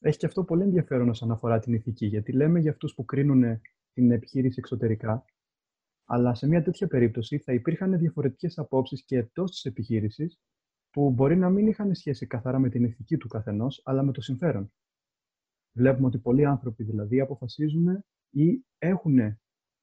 [0.00, 3.60] Έχει και αυτό πολύ ενδιαφέρον όσον αφορά την ηθική, γιατί λέμε για αυτούς που κρίνουν
[3.92, 5.24] την επιχείρηση εξωτερικά,
[6.04, 10.40] αλλά σε μια τέτοια περίπτωση θα υπήρχαν διαφορετικές απόψεις και εκτό της επιχείρησης
[10.90, 14.20] που μπορεί να μην είχαν σχέση καθαρά με την ηθική του καθενός, αλλά με το
[14.20, 14.72] συμφέρον.
[15.72, 19.38] Βλέπουμε ότι πολλοί άνθρωποι δηλαδή αποφασίζουν ή έχουν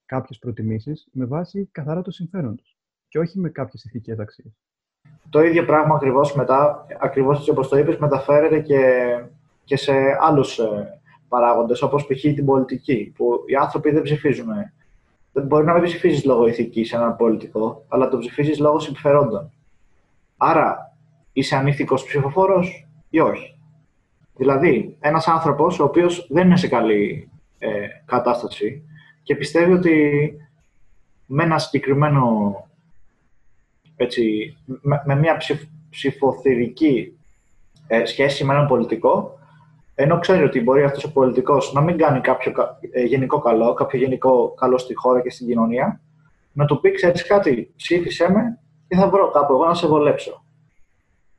[0.06, 2.78] κάποιες προτιμήσεις με βάση καθαρά το συμφέρον τους
[3.08, 4.58] και όχι με κάποιες ηθικές αξίες.
[5.30, 8.80] Το ίδιο πράγμα ακριβώς μετά, ακριβώς έτσι όπως το είπες, μεταφέρεται και,
[9.64, 12.22] και σε άλλους ε, παράγοντες, όπως π.χ.
[12.22, 14.48] την πολιτική, που οι άνθρωποι δεν ψηφίζουν.
[15.32, 19.52] Δεν μπορεί να μην ψηφίζεις λόγω ηθικής σε έναν πολιτικό, αλλά το ψηφίζεις λόγω συμφερόντων.
[20.38, 20.98] Άρα,
[21.34, 23.60] είσαι ανήθικος ψηφοφόρος ή όχι;
[24.36, 28.84] Δηλαδή, ένας άνθρωπος ο οποίος δεν είναι σε καλή ε, κατάσταση
[29.24, 30.34] και πιστεύει ότι
[31.26, 32.56] με ένα συγκεκριμένο
[33.96, 34.56] έτσι,
[35.06, 37.18] με, μια ψηφ, ψηφοθηρική
[37.88, 39.40] ε, σχέση με έναν πολιτικό,
[39.96, 42.54] ενώ ξέρει ότι μπορεί αυτός ο πολιτικός να μην κάνει κάποιο
[42.92, 46.02] ε, γενικό καλό, κάποιο γενικό καλό στη χώρα και στην κοινωνία,
[46.54, 50.44] να του πει, ξέρεις κάτι, ψήφισέ με και θα βρω κάπου εγώ να σε βολέψω.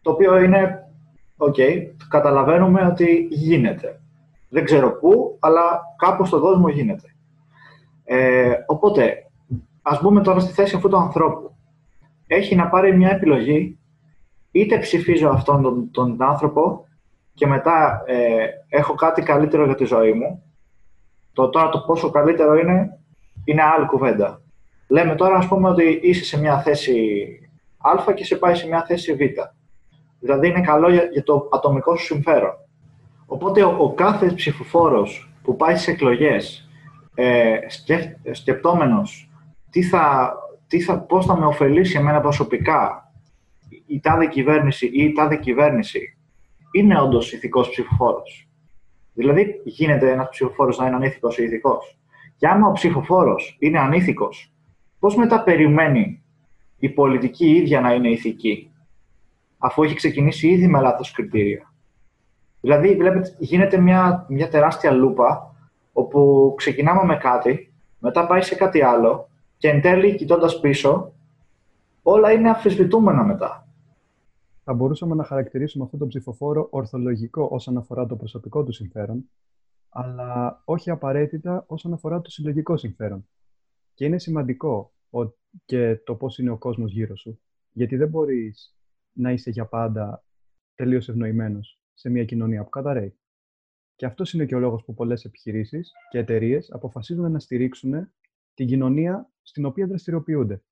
[0.02, 0.88] Το οποίο είναι,
[1.36, 1.56] οκ,
[2.08, 3.97] καταλαβαίνουμε ότι γίνεται.
[4.48, 7.14] Δεν ξέρω πού, αλλά κάπου στον κόσμο γίνεται.
[8.04, 9.30] Ε, οπότε,
[9.82, 11.56] ας μπούμε τώρα στη θέση αυτού του ανθρώπου.
[12.26, 13.78] Έχει να πάρει μια επιλογή,
[14.50, 16.86] είτε ψηφίζω αυτόν τον, τον άνθρωπο
[17.34, 20.42] και μετά ε, έχω κάτι καλύτερο για τη ζωή μου.
[21.32, 22.98] Το τώρα το πόσο καλύτερο είναι,
[23.44, 24.40] είναι άλλη κουβέντα.
[24.88, 27.28] Λέμε τώρα, ας πούμε, ότι είσαι σε μια θέση
[27.78, 29.20] Α και σε πάει σε μια θέση Β.
[30.20, 32.54] Δηλαδή, είναι καλό για, για το ατομικό σου συμφέρον.
[33.30, 36.68] Οπότε ο, κάθε ψηφοφόρος που πάει στις εκλογές
[37.14, 37.58] ε,
[38.32, 39.30] σκεπτόμενος
[39.70, 40.34] τι θα,
[40.66, 43.12] τι θα, πώς θα με ωφελήσει εμένα προσωπικά
[43.86, 46.16] η τάδε κυβέρνηση ή η τάδε κυβέρνηση,
[46.72, 48.48] είναι όντως ηθικός ψηφοφόρος.
[49.14, 51.98] Δηλαδή, γίνεται ένας ψηφοφόρος να είναι ανήθικος ή ηθικός.
[52.36, 54.52] Και άμα ο ψηφοφόρος είναι ανήθικος,
[54.98, 56.22] πώς μετά περιμένει
[56.78, 58.70] η πολιτική ίδια να είναι ηθική,
[59.58, 61.67] αφού έχει ξεκινήσει ήδη με λάθος κριτήρια.
[62.60, 65.54] Δηλαδή, βλέπετε, γίνεται μια, μια τεράστια λούπα,
[65.92, 71.12] όπου ξεκινάμε με κάτι, μετά πάει σε κάτι άλλο και εν τέλει, κοιτώντας πίσω,
[72.02, 73.66] όλα είναι αφισβητούμενα μετά.
[74.64, 79.30] Θα μπορούσαμε να χαρακτηρίσουμε αυτόν τον ψηφοφόρο ορθολογικό όσον αφορά το προσωπικό του συμφέρον,
[79.88, 83.28] αλλά όχι απαραίτητα όσον αφορά το συλλογικό συμφέρον.
[83.94, 84.92] Και είναι σημαντικό
[85.64, 87.40] και το πώς είναι ο κόσμος γύρω σου,
[87.72, 88.76] γιατί δεν μπορείς
[89.12, 90.24] να είσαι για πάντα
[90.74, 93.18] τελείως ευνοημένος σε μια κοινωνία που καταραίει.
[93.96, 98.12] Και αυτός είναι και ο λόγος που πολλές επιχειρήσεις και εταιρείες αποφασίζουν να στηρίξουν
[98.54, 100.62] την κοινωνία στην οποία δραστηριοποιούνται.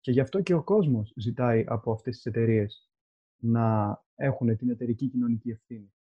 [0.00, 2.90] Και γι' αυτό και ο κόσμος ζητάει από αυτές τις εταιρείες
[3.36, 5.92] να έχουν την εταιρική κοινωνική ευθύνη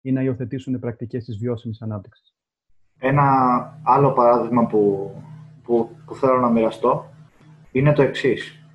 [0.00, 2.36] ή να υιοθετήσουν πρακτικές της βιώσιμης ανάπτυξης.
[2.98, 5.10] Ένα άλλο παράδειγμα που,
[5.62, 7.10] που, που θέλω να μοιραστώ
[7.72, 8.65] είναι το εξής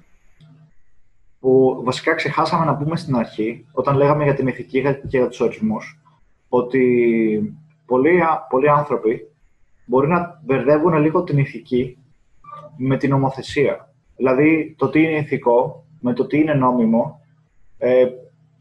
[1.42, 5.40] που βασικά ξεχάσαμε να πούμε στην αρχή, όταν λέγαμε για την ηθική και για τους
[5.40, 6.02] ορισμούς,
[6.50, 9.32] ότι πολλοί, πολλοί άνθρωποι
[9.86, 11.98] μπορεί να μπερδεύουν λίγο την ηθική
[12.78, 13.94] με την νομοθεσία.
[14.16, 17.22] Δηλαδή, το τι είναι ηθικό με το τι είναι νόμιμο,
[17.78, 18.08] ε,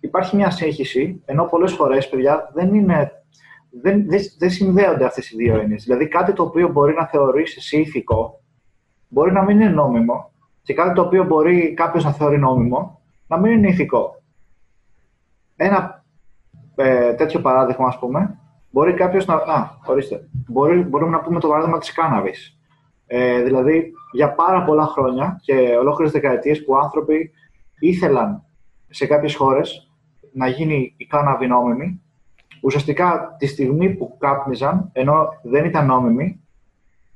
[0.01, 3.25] υπάρχει μια σύγχυση, ενώ πολλές φορές, παιδιά, δεν, είναι,
[3.83, 5.85] δεν, δεν, δεν συνδέονται αυτές οι δύο έννοιες.
[5.85, 8.41] Δηλαδή, κάτι το οποίο μπορεί να θεωρήσει εσύ ηθικό,
[9.09, 10.30] μπορεί να μην είναι νόμιμο
[10.63, 14.23] και κάτι το οποίο μπορεί κάποιος να θεωρεί νόμιμο, να μην είναι ηθικό.
[15.57, 16.05] Ένα
[16.75, 18.39] ε, τέτοιο παράδειγμα, ας πούμε,
[18.71, 19.35] μπορεί κάποιος να...
[19.35, 20.29] Α, ορίστε.
[20.47, 22.59] Μπορεί, μπορούμε να πούμε το παράδειγμα της κάναβης.
[23.07, 27.31] Ε, δηλαδή, για πάρα πολλά χρόνια και ολόκληρες δεκαετίες που άνθρωποι
[27.79, 28.43] ήθελαν
[28.89, 29.91] σε κάποιες χώρες
[30.33, 32.03] να γίνει η κάναβη νόμιμη,
[32.63, 36.41] ουσιαστικά τη στιγμή που κάπνιζαν, ενώ δεν ήταν νόμιμη,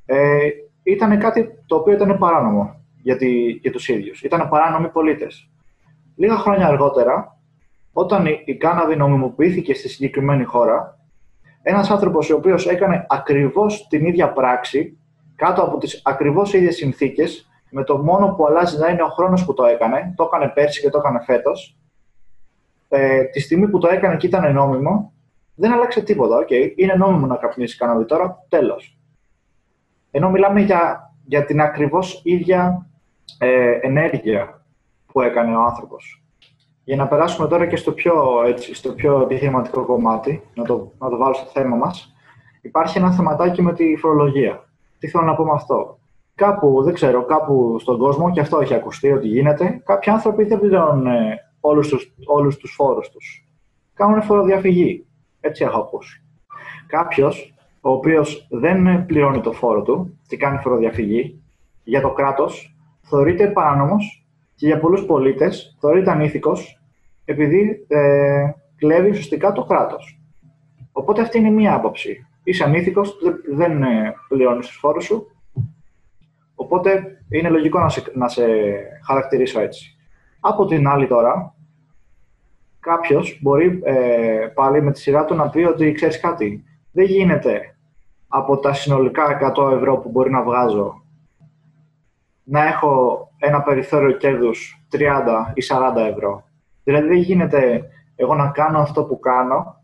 [0.07, 0.49] ε,
[0.83, 4.23] ήταν κάτι το οποίο ήταν παράνομο για, τη, για τους ίδιους.
[4.23, 5.49] Ήταν παράνομοι πολίτες.
[6.17, 7.39] Λίγα χρόνια αργότερα,
[7.93, 10.99] όταν η, η κάναβη νομιμοποιήθηκε στη συγκεκριμένη χώρα,
[11.63, 14.99] ένας άνθρωπος ο οποίος έκανε ακριβώς την ίδια πράξη,
[15.37, 19.45] κάτω από τις ακριβώς ίδιες συνθήκες, με το μόνο που αλλάζει να είναι ο χρόνος
[19.45, 21.77] που το έκανε, το έκανε πέρσι και το έκανε φέτος,
[22.89, 25.13] ε, τη στιγμή που το έκανε και ήταν νόμιμο,
[25.55, 26.45] δεν άλλαξε τίποτα.
[26.45, 26.73] Okay.
[26.77, 28.99] Είναι νόμιμο να καπνίσει κάναβη τώρα, τέλος.
[30.11, 32.87] Ενώ μιλάμε για, για την ακριβώς ίδια
[33.39, 34.65] ε, ενέργεια
[35.13, 36.23] που έκανε ο άνθρωπος.
[36.85, 41.09] Για να περάσουμε τώρα και στο πιο, έτσι, στο πιο επιχειρηματικό κομμάτι, να το, να
[41.09, 42.15] το βάλω στο θέμα μας,
[42.61, 44.69] υπάρχει ένα θεματάκι με τη φορολογία.
[44.99, 45.99] Τι θέλω να πω με αυτό;
[46.35, 50.61] Κάπου, δεν ξέρω, κάπου στον κόσμο, και αυτό έχει ακουστεί ότι γίνεται, κάποιοι άνθρωποι δεν
[50.61, 53.49] πληρώνουν ε, όλους τους, όλους τους φόρους τους.
[53.95, 55.07] Κάνουν φοροδιαφυγή.
[55.41, 56.23] Έτσι έχω ακούσει.
[56.87, 61.43] Κάποιος, ο οποίος δεν πληρώνει το φόρο του και κάνει φοροδιαφυγή,
[61.85, 62.74] για το κράτος
[63.05, 66.81] θεωρείται παράνομος και για πολλούς πολίτες θεωρείται ανήθικος
[67.25, 70.21] επειδή ε, κλέβει ουσιαστικά το κράτος.
[70.93, 72.27] Οπότε αυτή είναι μία άποψη.
[72.43, 73.17] Είσαι ανήθικος,
[73.55, 75.27] δεν ε, πληρώνεις τους φόρους σου,
[76.55, 78.45] οπότε είναι λογικό να σε, να σε
[79.07, 79.97] χαρακτηρίσω έτσι.
[80.41, 81.55] Από την άλλη τώρα,
[82.81, 87.77] κάποιος μπορεί ε, πάλι με τη σειρά του να πει ότι ξέρεις κάτι, δεν γίνεται
[88.29, 91.04] από τα συνολικά 100 ευρώ που μπορεί να βγάζω
[92.45, 94.99] να έχω ένα περιθώριο κέρδους 30
[95.55, 96.45] ή 40 ευρώ.
[96.85, 99.83] Δηλαδή δεν γίνεται εγώ να κάνω αυτό που κάνω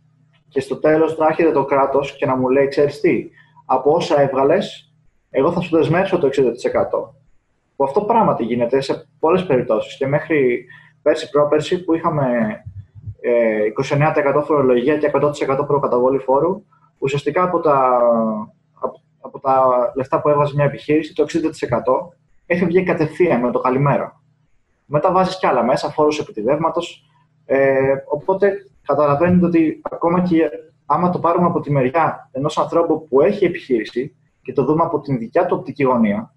[0.48, 3.30] και στο τέλος να έρχεται το κράτος και να μου λέει, ξέρεις τι,
[3.64, 4.92] από όσα έβγαλες,
[5.30, 6.30] εγώ θα σου δεσμεύσω το 60%.
[7.76, 10.64] Που αυτό πράγματι γίνεται σε πολλές περιπτώσεις και μέχρι
[11.02, 12.26] πέρσι πρόπερσι που είχαμε
[13.20, 13.96] ε,
[14.38, 16.62] 29% φορολογία και 100% προκαταβόλη φόρου,
[16.98, 18.00] ουσιαστικά από τα,
[18.80, 21.40] από, από τα λεφτά που έβαζε μια επιχείρηση, το 60%
[22.52, 24.20] έχει βγει κατευθείαν με το καλημέρα.
[24.86, 27.04] Μετά βάζεις κι άλλα μέσα, φόρους επιτιδεύματος.
[27.46, 30.50] Ε, οπότε καταλαβαίνετε ότι ακόμα και
[30.86, 35.00] άμα το πάρουμε από τη μεριά ενός ανθρώπου που έχει επιχείρηση και το δούμε από
[35.00, 36.34] την δικιά του οπτική γωνία,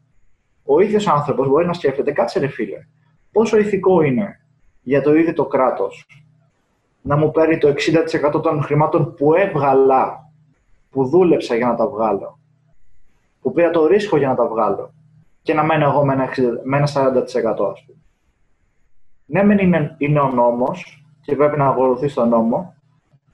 [0.66, 2.88] ο ίδιος άνθρωπος μπορεί να σκέφτεται, κάτσε ρε φίλε,
[3.32, 4.40] πόσο ηθικό είναι
[4.82, 6.08] για το ίδιο το κράτος
[7.02, 7.74] να μου παίρνει το
[8.36, 10.32] 60% των χρημάτων που έβγαλα,
[10.90, 12.40] που δούλεψα για να τα βγάλω,
[13.42, 14.94] που πήρα το ρίσκο για να τα βγάλω
[15.44, 16.30] και να μένω εγώ με ένα,
[16.64, 16.92] με ένα 40%
[17.72, 17.98] ας πούμε.
[19.26, 22.76] Ναι, μεν είναι, είναι ο νόμος και πρέπει να ακολουθεί τον νόμο,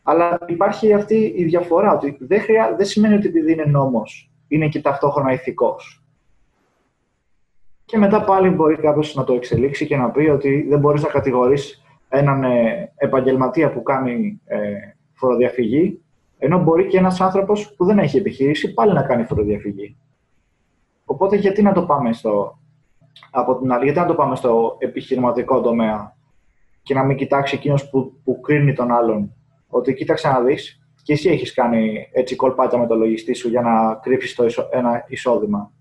[0.03, 4.67] αλλά υπάρχει αυτή η διαφορά ότι δεν, χρειά, δεν σημαίνει ότι επειδή είναι νόμος είναι
[4.67, 6.03] και ταυτόχρονα ηθικός.
[7.85, 11.09] Και μετά πάλι μπορεί κάποιος να το εξελίξει και να πει ότι δεν μπορείς να
[11.09, 14.59] κατηγορείς έναν ε, επαγγελματία που κάνει ε,
[15.13, 16.01] φοροδιαφυγή,
[16.37, 19.97] ενώ μπορεί και ένας άνθρωπος που δεν έχει επιχείρηση πάλι να κάνει φοροδιαφυγή.
[21.11, 22.59] Οπότε γιατί να το πάμε στο,
[23.31, 26.15] από την άλλη, γιατί να το πάμε στο επιχειρηματικό τομέα
[26.83, 29.33] και να μην κοιτάξει εκείνος που, που κρίνει τον άλλον;
[29.69, 33.61] Ότι κοίταξε να δεις και εσύ έχεις κάνει έτσι κολπάκια με το λογιστή σου για
[33.61, 35.71] να κρύψεις ένα εισόδημα.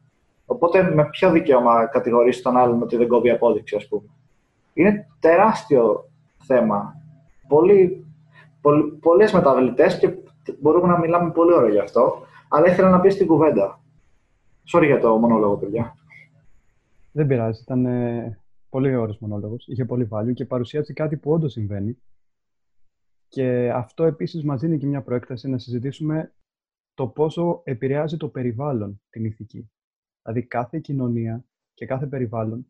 [0.46, 4.08] Οπότε με ποιο δικαίωμα κατηγορήσει τον άλλον ότι δεν κόβει απόδειξη, ας πούμε;
[4.72, 6.96] Είναι τεράστιο θέμα.
[7.48, 8.06] Πολύ,
[8.60, 10.14] πολλ, πολλές μεταβλητές και
[10.60, 13.77] μπορούμε να μιλάμε πολύ ώρα γι' αυτό, αλλά ήθελα να πει στην κουβέντα.
[14.72, 15.96] Sorry για το μονόλογο, παιδιά.
[17.12, 17.60] Δεν πειράζει.
[17.62, 19.66] Ήταν ε, πολύ ωραίο μονόλογος.
[19.66, 21.98] Είχε πολύ value και παρουσίασε κάτι που όντως συμβαίνει.
[23.28, 26.32] Και αυτό επίσης μας δίνει και μια προέκταση να συζητήσουμε
[26.94, 29.70] το πόσο επηρεάζει το περιβάλλον την ηθική.
[30.22, 32.66] Δηλαδή, κάθε κοινωνία και κάθε περιβάλλον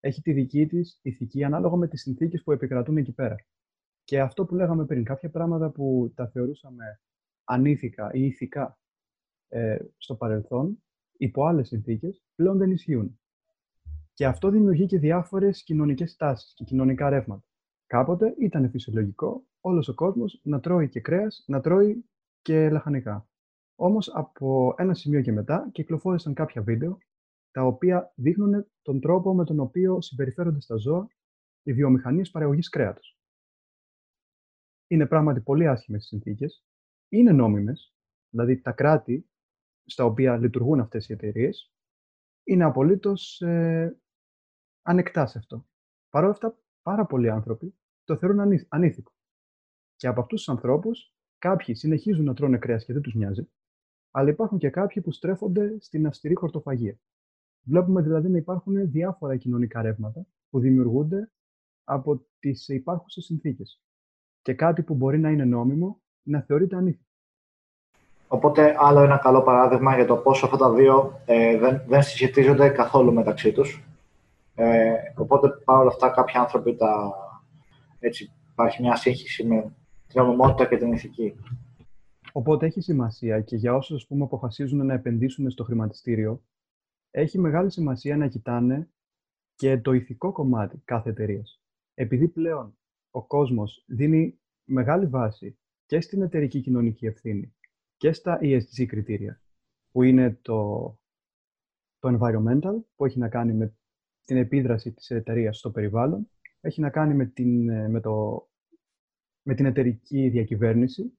[0.00, 3.36] έχει τη δική της ηθική ανάλογα με τις συνθήκες που επικρατούν εκεί πέρα.
[4.04, 7.00] Και αυτό που λέγαμε πριν, κάποια πράγματα που τα θεωρούσαμε
[7.44, 8.78] ανήθικα ή ηθικά
[9.48, 10.82] ε, στο παρελθόν,
[11.22, 13.20] υπό άλλες συνθήκες, πλέον δεν ισχύουν.
[14.12, 17.44] Και αυτό δημιουργεί και διάφορες κοινωνικές τάσεις και κοινωνικά ρεύματα.
[17.86, 22.04] Κάποτε ήταν φυσιολογικό όλος ο κόσμος να τρώει και κρέας, να τρώει
[22.42, 23.28] και λαχανικά.
[23.74, 26.98] Όμως από ένα σημείο και μετά κυκλοφόρησαν κάποια βίντεο
[27.50, 31.08] τα οποία δείχνουν τον τρόπο με τον οποίο συμπεριφέρονται στα ζώα
[31.62, 33.18] οι βιομηχανίες παραγωγής κρέατος.
[34.86, 36.64] Είναι πράγματι πολύ άσχημες συνθήκες,
[37.08, 37.94] είναι νόμιμες,
[38.28, 39.26] δηλαδή τα κράτη
[39.84, 41.72] στα οποία λειτουργούν αυτές οι εταιρείες
[42.44, 43.96] είναι απολύτως ε,
[44.82, 45.66] ανεκτά σε αυτό.
[46.08, 49.12] Παρ' όλα αυτά, πάρα πολλοί άνθρωποι το θεωρούν ανήθικο.
[49.96, 53.48] Και από αυτούς τους ανθρώπους, κάποιοι συνεχίζουν να τρώνε κρέας και δεν τους νοιάζει,
[54.10, 56.98] αλλά υπάρχουν και κάποιοι που στρέφονται στην αυστηρή χορτοφαγία.
[57.62, 61.30] Βλέπουμε δηλαδή να υπάρχουν διάφορα κοινωνικά ρεύματα που δημιουργούνται
[61.84, 63.82] από τις υπάρχουσες συνθήκες.
[64.42, 67.11] Και κάτι που μπορεί να είναι νόμιμο, να θεωρείται ανήθικο.
[68.32, 72.68] Οπότε, άλλο ένα καλό παράδειγμα για το πόσο αυτά τα δύο ε, δεν, δεν συσχετίζονται
[72.68, 73.84] καθόλου μεταξύ τους.
[74.54, 77.14] Ε, οπότε, παρόλα αυτά, κάποιοι άνθρωποι τα,
[77.98, 79.74] έτσι, υπάρχει μια σύγχυση με
[80.06, 81.34] την νομιμότητα και την ηθική.
[82.32, 86.42] Οπότε έχει σημασία και για όσους ας πούμε, αποφασίζουν να επενδύσουν στο χρηματιστήριο,
[87.10, 88.88] έχει μεγάλη σημασία να κοιτάνε
[89.54, 91.60] και το ηθικό κομμάτι κάθε εταιρείας.
[91.94, 92.76] Επειδή πλέον
[93.10, 97.54] ο κόσμος δίνει μεγάλη βάση και στην εταιρική κοινωνική ευθύνη
[98.02, 99.40] και στα ESG κριτήρια,
[99.90, 100.82] που είναι το,
[101.98, 103.74] το environmental, που έχει να κάνει με
[104.24, 108.48] την επίδραση της εταιρείας στο περιβάλλον, έχει να κάνει με την, με το,
[109.42, 111.18] με την εταιρική διακυβέρνηση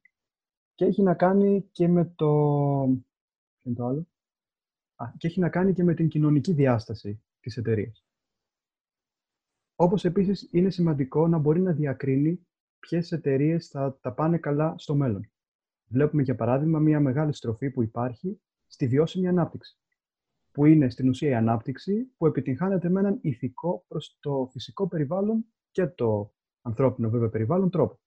[0.74, 2.30] και έχει να κάνει και με το...
[3.62, 4.08] είναι το άλλο;
[4.96, 8.06] Α, και έχει να κάνει και με την κοινωνική διάσταση της εταιρείας.
[9.76, 12.48] Όπως επίσης είναι σημαντικό να μπορεί να διακρίνει
[12.80, 15.33] ποιες εταιρείες θα τα πάνε καλά στο μέλλον.
[15.88, 19.78] Βλέπουμε για παράδειγμα μια μεγάλη στροφή που υπάρχει στη βιώσιμη ανάπτυξη,
[20.52, 25.46] που είναι στην ουσία η ανάπτυξη που επιτυγχάνεται με έναν ηθικό προς το φυσικό περιβάλλον
[25.72, 28.00] και το ανθρώπινο βέβαια περιβάλλον τρόπο.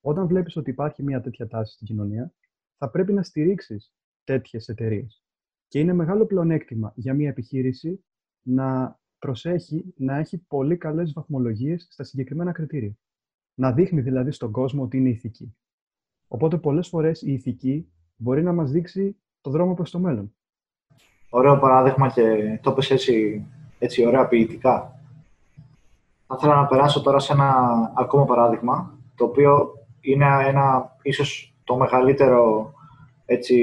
[0.00, 2.34] Όταν βλέπεις ότι υπάρχει μια τέτοια τάση στην κοινωνία,
[2.76, 5.24] θα πρέπει να στηρίξεις τέτοιες εταιρείες.
[5.68, 8.04] Και είναι μεγάλο πλεονέκτημα για μια επιχείρηση
[8.42, 12.96] να προσέχει να έχει πολύ καλές βαθμολογίες στα συγκεκριμένα κριτήρια.
[13.54, 15.56] Να δείχνει δηλαδή στον κόσμο ότι είναι ηθική.
[16.34, 20.34] Οπότε πολλές φορές η ηθική μπορεί να μας δείξει το δρόμο προς το μέλλον.
[21.30, 23.46] Ωραίο παράδειγμα και το πες έτσι,
[23.78, 25.00] έτσι ωραία ποιητικά.
[26.26, 27.52] Θα ήθελα να περάσω τώρα σε ένα
[27.96, 32.72] ακόμα παράδειγμα, το οποίο είναι ένα, ίσως το μεγαλύτερο
[33.26, 33.56] έτσι,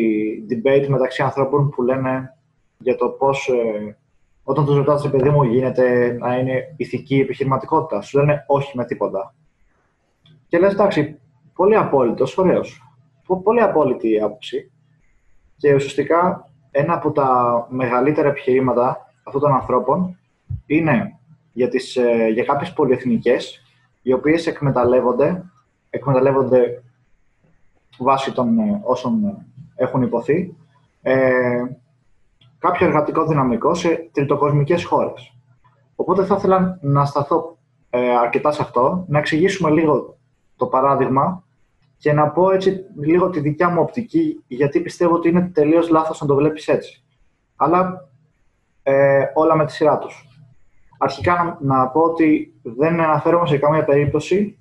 [0.49, 2.37] debate μεταξύ ανθρώπων που λένε
[2.77, 3.97] για το πώς ε,
[4.43, 8.01] όταν τους ρωτάς, παιδί μου, γίνεται να είναι ηθική επιχειρηματικότητα.
[8.01, 9.35] Σου λένε όχι με τίποτα.
[10.47, 11.19] Και λες, εντάξει,
[11.59, 12.83] πολύ απόλυτος, ωραίος.
[13.43, 14.71] Πολύ απόλυτη η άποψη.
[15.57, 20.17] Και ουσιαστικά ένα από τα μεγαλύτερα επιχειρήματα αυτών των ανθρώπων
[20.65, 21.19] είναι
[21.53, 23.61] για, τις, ε, για κάποιες πολυεθνικές
[24.01, 25.43] οι οποίες εκμεταλλεύονται,
[25.89, 26.83] εκμεταλλεύονται
[27.97, 29.45] βάσει των ε, όσων
[29.75, 30.55] έχουν υποθεί
[31.01, 31.63] ε,
[32.59, 35.33] κάποιο εργατικό δυναμικό σε τριτοκοσμικές χώρες.
[35.95, 37.57] Οπότε θα ήθελα να σταθώ
[37.89, 40.17] ε, αρκετά σε αυτό, να εξηγήσουμε λίγο
[40.55, 41.43] το παράδειγμα
[41.99, 46.21] και να πω έτσι λίγο τη δικιά μου οπτική, γιατί πιστεύω ότι είναι τελείως λάθος
[46.21, 47.03] να το βλέπεις έτσι.
[47.55, 48.09] Αλλά
[48.83, 50.27] ε, όλα με τη σειρά τους.
[50.97, 54.57] Αρχικά να, να πω ότι δεν αναφέρομαι σε καμία περίπτωση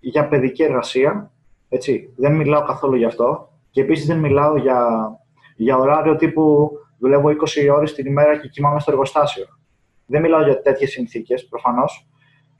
[0.00, 1.30] για παιδική εργασία.
[1.68, 2.12] Έτσι.
[2.16, 3.52] Δεν μιλάω καθόλου γι' αυτό.
[3.70, 5.10] Και επίσης δεν μιλάω για,
[5.56, 9.46] για ωράριο τύπου δουλεύω 20 ώρες την ημέρα και κοιμάμαι στο εργοστάσιο.
[10.06, 12.08] Δεν μιλάω για τέτοιες συνθήκες, προφανώς.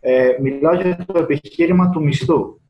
[0.00, 2.60] Ε, μιλάω για το επιχείρημα του μισθού.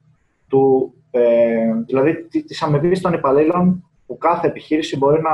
[0.48, 5.30] Του ε, δηλαδή τη αμοιβής των υπαλλήλων που κάθε επιχείρηση μπορεί να,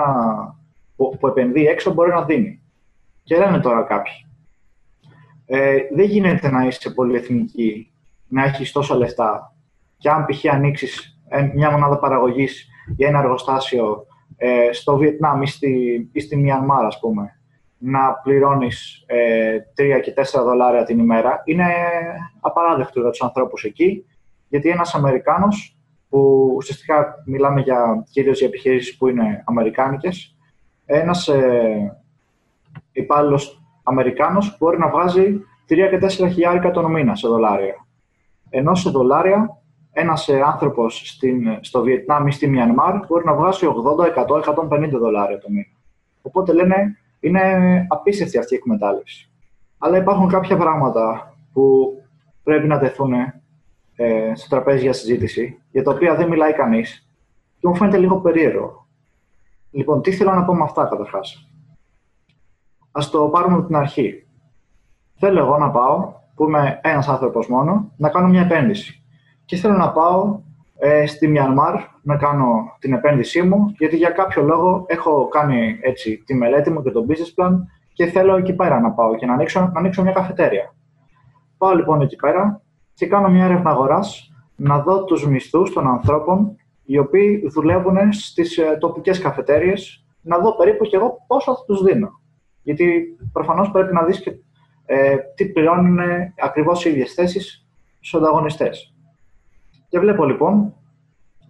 [0.97, 2.61] που, που επενδύει έξω μπορεί να δίνει.
[3.23, 4.13] Και λένε τώρα κάποιοι.
[5.47, 7.93] Ε, δεν γίνεται να είσαι πολυεθνική,
[8.29, 9.55] να έχεις τόσα λεφτά
[9.97, 10.45] και αν π.χ.
[10.53, 11.19] ανοίξεις
[11.55, 16.99] μια μονάδα παραγωγής για ένα εργοστάσιο ε, στο Βιετνάμ ή στη, ή στη Μιανμάρ, ας
[16.99, 17.41] πούμε,
[17.79, 19.57] να πληρώνεις ε,
[19.99, 21.65] 3 και 4 δολάρια την ημέρα, είναι
[22.41, 24.05] απαράδεκτο για τους ανθρώπους εκεί
[24.57, 25.77] γιατί ένας Αμερικάνος,
[26.09, 30.37] που ουσιαστικά μιλάμε για κυρίως για επιχειρήσεις που είναι αμερικάνικες,
[30.87, 32.01] ένας ε,
[32.93, 37.87] υπάλληλος Αμερικάνος μπορεί να βγάζει 3 και 4 χιλιάρικα τον μήνα σε δολάρια.
[38.51, 43.67] Ενώ σε δολάρια ένας ε, άνθρωπος στην, στο Βιετνάμ ή στη Μιανμάρ μπορεί να βγάζει
[43.99, 45.67] 80, 100, 150 δολάρια το μήνα.
[46.23, 47.41] Οπότε λένε είναι
[47.89, 49.31] απίστευτη αυτή η εκμετάλλευση.
[49.79, 51.93] Αλλά υπάρχουν κάποια πράγματα που
[52.43, 53.13] πρέπει να τεθούν
[53.97, 57.09] ε, στο τραπέζι για συζήτηση, για τα οποία δεν μιλάει κανείς
[57.59, 58.87] και μου φαίνεται λίγο περίεργο.
[59.71, 61.51] Λοιπόν, τι θέλω να πω με αυτά καταρχάς.
[62.91, 64.27] Α το πάρουμε από την αρχή.
[65.19, 69.03] Θέλω εγώ να πάω, που είμαι ένας άνθρωπος μόνο, να κάνω μια επένδυση.
[69.45, 70.41] Και θέλω να πάω
[70.79, 76.23] ε, στη Μιανμάρ να κάνω την επένδυσή μου, γιατί για κάποιο λόγο έχω κάνει έτσι
[76.27, 77.53] τη μελέτη μου και το business plan
[77.93, 80.75] και θέλω εκεί πέρα να πάω και να ανοίξω, να ανοίξω μια καφετέρια.
[81.59, 82.61] Πάω λοιπόν εκεί πέρα
[82.97, 88.59] και κάνω μια έρευνα αγοράς να δω τους μισθούς των ανθρώπων οι οποίοι δουλεύουν στις
[88.59, 92.21] ε, τοπικές καφετέριες, να δω περίπου και εγώ πόσο θα τους δίνω.
[92.63, 94.33] Γιατί προφανώς πρέπει να δεις και
[94.87, 95.99] ε, τι πληρώνουν
[96.43, 97.67] ακριβώς οι ίδιες θέσεις
[98.01, 98.95] στους ανταγωνιστές.
[99.89, 100.75] Και βλέπω λοιπόν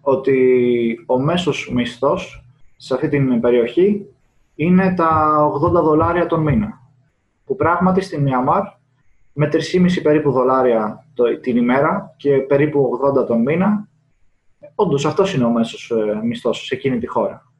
[0.00, 2.44] ότι ο μέσος μισθός
[2.76, 4.06] σε αυτή την περιοχή
[4.54, 5.38] είναι τα
[5.78, 6.80] 80 δολάρια τον μήνα.
[7.44, 8.62] Που πράγματι στην Μιαμάρ
[9.38, 9.58] με 3,5
[10.02, 11.06] περίπου δολάρια
[11.40, 13.88] την ημέρα και περίπου 80 τον μήνα,
[14.74, 17.52] όντως αυτός είναι ο μέσος ε, μισθός σε εκείνη τη χώρα.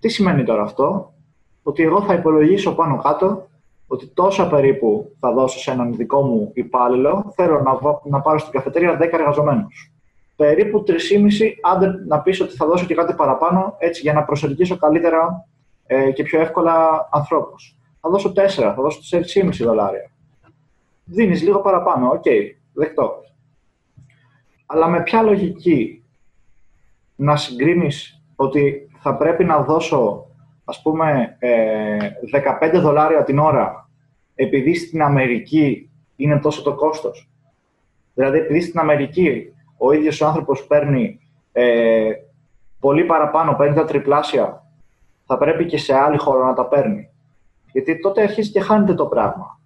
[0.00, 1.12] Τι σημαίνει τώρα αυτό,
[1.62, 3.48] ότι εγώ θα υπολογίσω πάνω κάτω
[3.86, 7.78] ότι τόσα περίπου θα δώσω σε έναν δικό μου υπάλληλο, θέλω να,
[8.10, 9.92] να πάρω στην καφετέρια 10 εργαζομένους.
[10.36, 10.94] Περίπου 3,5,
[11.62, 15.48] άντε να πεις ότι θα δώσω και κάτι παραπάνω, έτσι για να προσελκύσω καλύτερα
[15.86, 17.76] ε, και πιο εύκολα ανθρώπους.
[18.00, 20.11] Θα δώσω 4, θα δώσω 4,5 δολάρια.
[21.04, 22.40] Δίνεις λίγο παραπάνω, OK, okay,
[22.72, 23.14] δεκτό.
[24.66, 26.04] Αλλά με ποια λογική
[27.16, 30.26] να συγκρίνεις ότι θα πρέπει να δώσω
[30.64, 31.36] ας πούμε
[32.32, 33.88] 15 ε, δολάρια την ώρα
[34.34, 37.30] επειδή στην Αμερική είναι τόσο το κόστος;
[38.14, 41.20] Δηλαδή επειδή στην Αμερική ο ίδιος ο άνθρωπος παίρνει
[41.52, 42.10] ε,
[42.80, 44.66] πολύ παραπάνω, παίρνει τα τριπλάσια,
[45.26, 47.08] θα πρέπει και σε άλλη χώρα να τα παίρνει.
[47.72, 49.60] Γιατί τότε αρχίζει και χάνεται το πράγμα.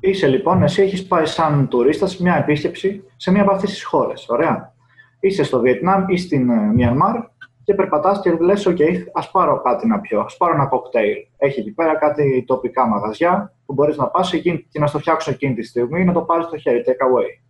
[0.00, 4.28] Είσαι λοιπόν, εσύ έχεις πάει σαν τουρίστας μια επίσκεψη σε μια από αυτές τις χώρες.
[4.28, 4.72] Ωραία.
[5.20, 7.16] Είσαι στο Βιετνάμ ή στην ε, Μιανμάρ
[7.64, 8.80] και περπατάς και λες: OK,
[9.12, 11.16] ας πάρω κάτι να πιω, ας πάρω ένα κοκτέιλ.
[11.36, 14.30] Έχει εκεί πέρα κάτι τοπικά μαγαζιά που μπορείς να πας
[14.70, 17.42] και να στο φτιάξουν εκείνη τη στιγμή να το πάρεις στο χέρι, take away.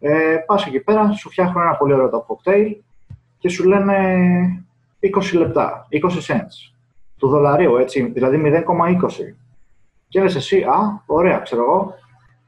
[0.00, 2.76] Ε, πας εκεί πέρα, σου φτιάχνουν ένα πολύ ωραίο το κοκτέιλ
[3.38, 3.96] και σου λένε
[5.00, 6.72] 20 λεπτά, 20 cents
[7.18, 8.64] του δολαρίου, έτσι, δηλαδή 0,20.
[10.08, 11.94] Και λες εσύ, α, ωραία, ξέρω εγώ,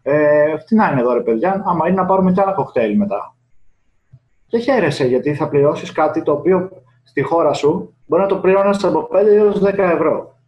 [0.02, 3.34] ε, να είναι εδώ ρε παιδιά, άμα είναι να πάρουμε κι άλλα κοκτέιλ μετά.
[4.46, 6.70] Και χαίρεσαι γιατί θα πληρώσεις κάτι το οποίο
[7.02, 10.38] στη χώρα σου, μπορεί να το πληρώνεις από 5 έως 10 ευρώ.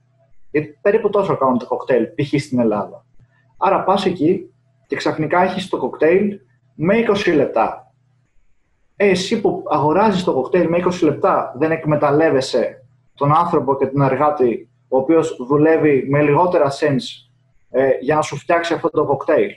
[0.50, 2.40] Γιατί περίπου τόσο κάνουν το κοκτέιλ, π.χ.
[2.40, 3.04] στην Ελλάδα.
[3.56, 4.52] Άρα πας εκεί
[4.86, 6.40] και ξαφνικά έχεις το κοκτέιλ
[6.74, 6.94] με
[7.26, 7.92] 20 λεπτά.
[8.96, 14.02] Ε, εσύ που αγοράζεις το κοκτέιλ με 20 λεπτά, δεν εκμεταλλεύεσαι τον άνθρωπο και τον
[14.02, 17.28] εργάτη, ο οποίος δουλεύει με λιγότερα cents
[17.70, 19.50] ε, για να σου φτιάξει αυτό το κοκτέιλ.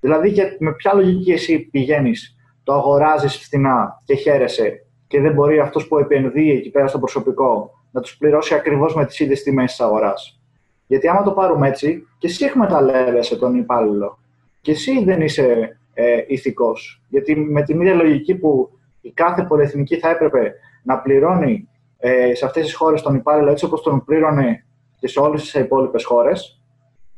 [0.00, 5.88] Δηλαδή, με ποια λογική εσύ πηγαίνεις, το αγοράζεις φθηνά και χαίρεσαι και δεν μπορεί αυτός
[5.88, 9.80] που επενδύει εκεί πέρα στο προσωπικό να τους πληρώσει ακριβώς με τις ίδιες τιμές της
[9.80, 10.40] αγοράς.
[10.86, 14.18] Γιατί άμα το πάρουμε έτσι, και εσύ εκμεταλλεύεσαι τον υπάλληλο.
[14.60, 17.02] Και εσύ δεν είσαι ε, ηθικός.
[17.08, 22.44] Γιατί με την ίδια λογική που η κάθε πολυεθνική θα έπρεπε να πληρώνει ε, σε
[22.44, 24.64] αυτές τις χώρες τον υπάλληλο έτσι όπως τον πλήρωνε
[24.98, 26.62] και σε όλες τις υπόλοιπες χώρες,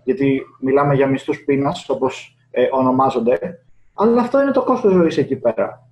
[0.04, 3.64] γιατί μιλάμε για μισθούς πείνας, όπως ε, ονομάζονται,
[3.94, 5.88] αλλά αυτό είναι το κόστος ζωής εκεί πέρα.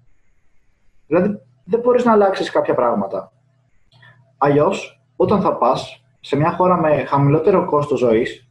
[1.06, 3.32] Δηλαδή, δεν μπορείς να αλλάξεις κάποια πράγματα.
[4.38, 8.48] Αλλιώς, όταν θα πας σε μια χώρα με χαμηλότερο κόστος ζωής,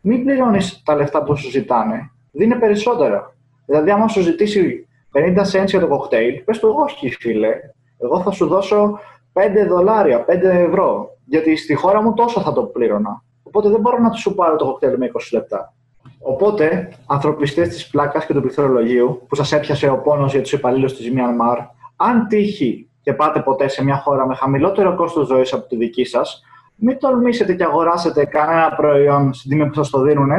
[0.00, 3.34] μην πληρώνεις τα λεφτά που σου ζητάνε, δίνει περισσότερα.
[3.66, 7.54] Δηλαδή, άμα σου ζητήσει 50 cents για το κοκτέιλ, πες του όχι, φίλε.
[7.98, 8.98] Εγώ θα σου δώσω
[9.32, 11.16] 5 δολάρια, 5 ευρώ.
[11.24, 13.22] Γιατί στη χώρα μου τόσο θα το πλήρωνα.
[13.42, 15.74] Οπότε δεν μπορώ να του σου πάρω το κοκτέιλ με 20 λεπτά.
[16.22, 20.96] Οπότε, ανθρωπιστές της πλάκας και του πληθωρολογίου, που σας έπιασε ο πόνος για τους υπαλλήλους
[20.96, 21.58] της Μιανμάρ,
[21.96, 26.04] αν τύχει και πάτε ποτέ σε μια χώρα με χαμηλότερο κόστος ζωής από τη δική
[26.04, 26.42] σας,
[26.76, 30.30] μην τολμήσετε και αγοράσετε κανένα προϊόν στην τιμή που σας το δίνουν.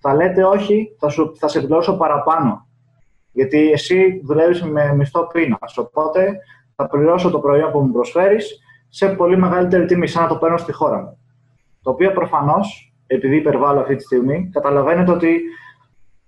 [0.00, 2.66] Θα λέτε όχι, θα, σου, θα σε πληρώσω παραπάνω.
[3.32, 5.78] Γιατί εσύ δουλεύεις με μισθό πείνας.
[5.78, 6.38] Οπότε
[6.82, 10.56] θα πληρώσω το προϊόν που μου προσφέρεις σε πολύ μεγαλύτερη τιμή, σαν να το παίρνω
[10.56, 11.18] στη χώρα μου.
[11.82, 15.40] Το οποίο προφανώς, επειδή υπερβάλλω αυτή τη στιγμή, καταλαβαίνετε ότι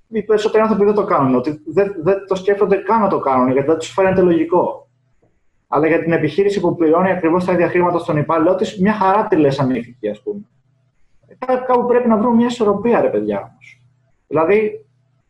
[0.09, 1.35] οι περισσότεροι άνθρωποι δεν το κάνουν.
[1.35, 4.89] Ότι δεν, δεν το σκέφτονται καν να το κάνουν, γιατί δεν τους φαίνεται λογικό.
[5.69, 9.27] Αλλά για την επιχείρηση που πληρώνει ακριβώς τα ίδια χρήματα στον υπάλληλό της, μια χαρά
[9.27, 10.41] τη λες ανήθικη, ας πούμε.
[11.67, 13.83] Κάπου πρέπει να βρούμε μια ισορροπία, ρε παιδιά όμως.
[14.27, 14.87] Δηλαδή,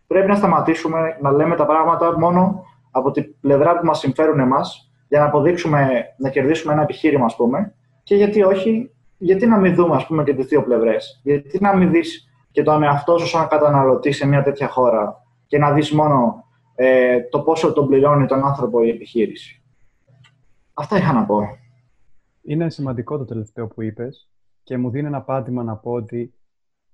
[0.07, 4.90] πρέπει να σταματήσουμε να λέμε τα πράγματα μόνο από την πλευρά που μας συμφέρουν εμάς,
[5.11, 9.75] για να αποδείξουμε, να κερδίσουμε ένα επιχείρημα, ας πούμε, και γιατί όχι, γιατί να μην
[9.75, 13.27] δούμε, ας πούμε, και τις δύο πλευρές; Γιατί να μην δεις και τον εαυτό σου
[13.27, 16.45] σαν καταναλωτή σε μια τέτοια χώρα και να δεις μόνο
[16.75, 19.63] ε, το πόσο τον πληρώνει τον άνθρωπο η επιχείρηση;
[20.75, 21.41] Αυτά είχα να πω.
[22.43, 24.31] Είναι σημαντικό το τελευταίο που είπες
[24.63, 26.35] και μου δίνει ένα πάτημα να πω ότι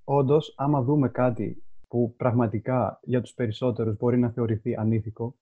[0.04, 5.34] όντως, άμα δούμε κάτι που πραγματικά για τους περισσότερους μπορεί να θεωρηθεί ανήθικο,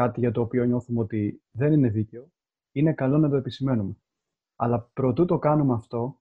[0.00, 2.30] κάτι για το οποίο νιώθουμε ότι δεν είναι δίκαιο,
[2.72, 3.96] είναι καλό να το επισημαίνουμε.
[4.56, 6.20] Αλλά προτού το κάνουμε αυτό,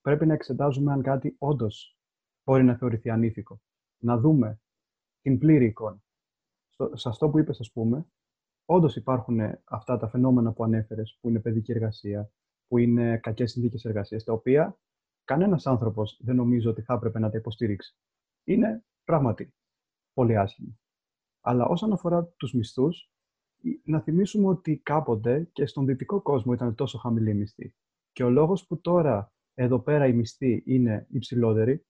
[0.00, 1.98] πρέπει να εξετάζουμε αν κάτι όντως
[2.44, 3.60] μπορεί να θεωρηθεί ανήθικο.
[3.98, 4.60] Να δούμε
[5.20, 6.02] την πλήρη εικόνα.
[6.92, 8.06] σε αυτό που είπες, ας πούμε,
[8.64, 12.30] όντως υπάρχουν αυτά τα φαινόμενα που ανέφερες, που είναι παιδική εργασία,
[12.68, 14.78] που είναι κακές συνθήκες εργασίας, τα οποία
[15.24, 17.96] κανένας άνθρωπος δεν νομίζω ότι θα έπρεπε να τα υποστηρίξει.
[18.44, 19.54] Είναι πράγματι
[20.12, 20.78] πολύ άσχημο.
[21.48, 23.10] Αλλά όσον αφορά τους μισθούς,
[23.84, 27.74] να θυμίσουμε ότι κάποτε και στον δυτικό κόσμο ήταν τόσο χαμηλή η μισθή.
[28.12, 31.86] Και ο λόγος που τώρα εδώ πέρα η μισθή είναι υψηλότερη,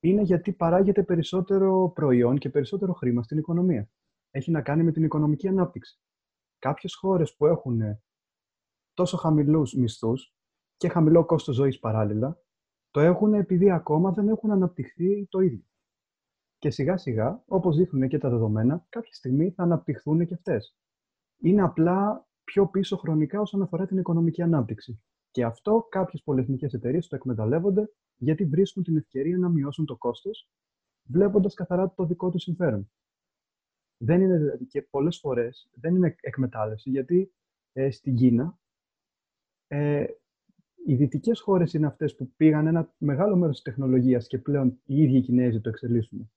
[0.00, 3.90] είναι γιατί παράγεται περισσότερο προϊόν και περισσότερο χρήμα στην οικονομία.
[4.30, 6.00] Έχει να κάνει με την οικονομική ανάπτυξη.
[6.58, 7.80] Κάποιες χώρες που έχουν
[8.92, 10.34] τόσο χαμηλούς μισθούς
[10.76, 12.42] και χαμηλό κόστος ζωής παράλληλα,
[12.90, 15.64] το έχουν επειδή ακόμα δεν έχουν αναπτυχθεί το ίδιο.
[16.58, 20.76] Και σιγά σιγά, όπως δείχνουν και τα δεδομένα, κάποια στιγμή θα αναπτυχθούν και αυτές.
[21.38, 25.02] Είναι απλά πιο πίσω χρονικά όσον αφορά την οικονομική ανάπτυξη.
[25.30, 30.50] Και αυτό κάποιες πολυεθνικές εταιρείες το εκμεταλλεύονται γιατί βρίσκουν την ευκαιρία να μειώσουν το κόστος,
[31.02, 32.90] βλέποντας καθαρά το δικό τους συμφέρον.
[33.96, 37.32] Δεν είναι δηλαδή και πολλές φορές δεν είναι εκμετάλλευση, γιατί
[37.72, 38.58] ε, στην Κίνα
[39.66, 40.04] ε,
[40.84, 45.02] οι δυτικές χώρες είναι αυτές που πήγαν ένα μεγάλο μέρος της τεχνολογίας και πλέον οι
[45.02, 46.30] ίδιοι οι Κινέζοι το εξελίσσουν.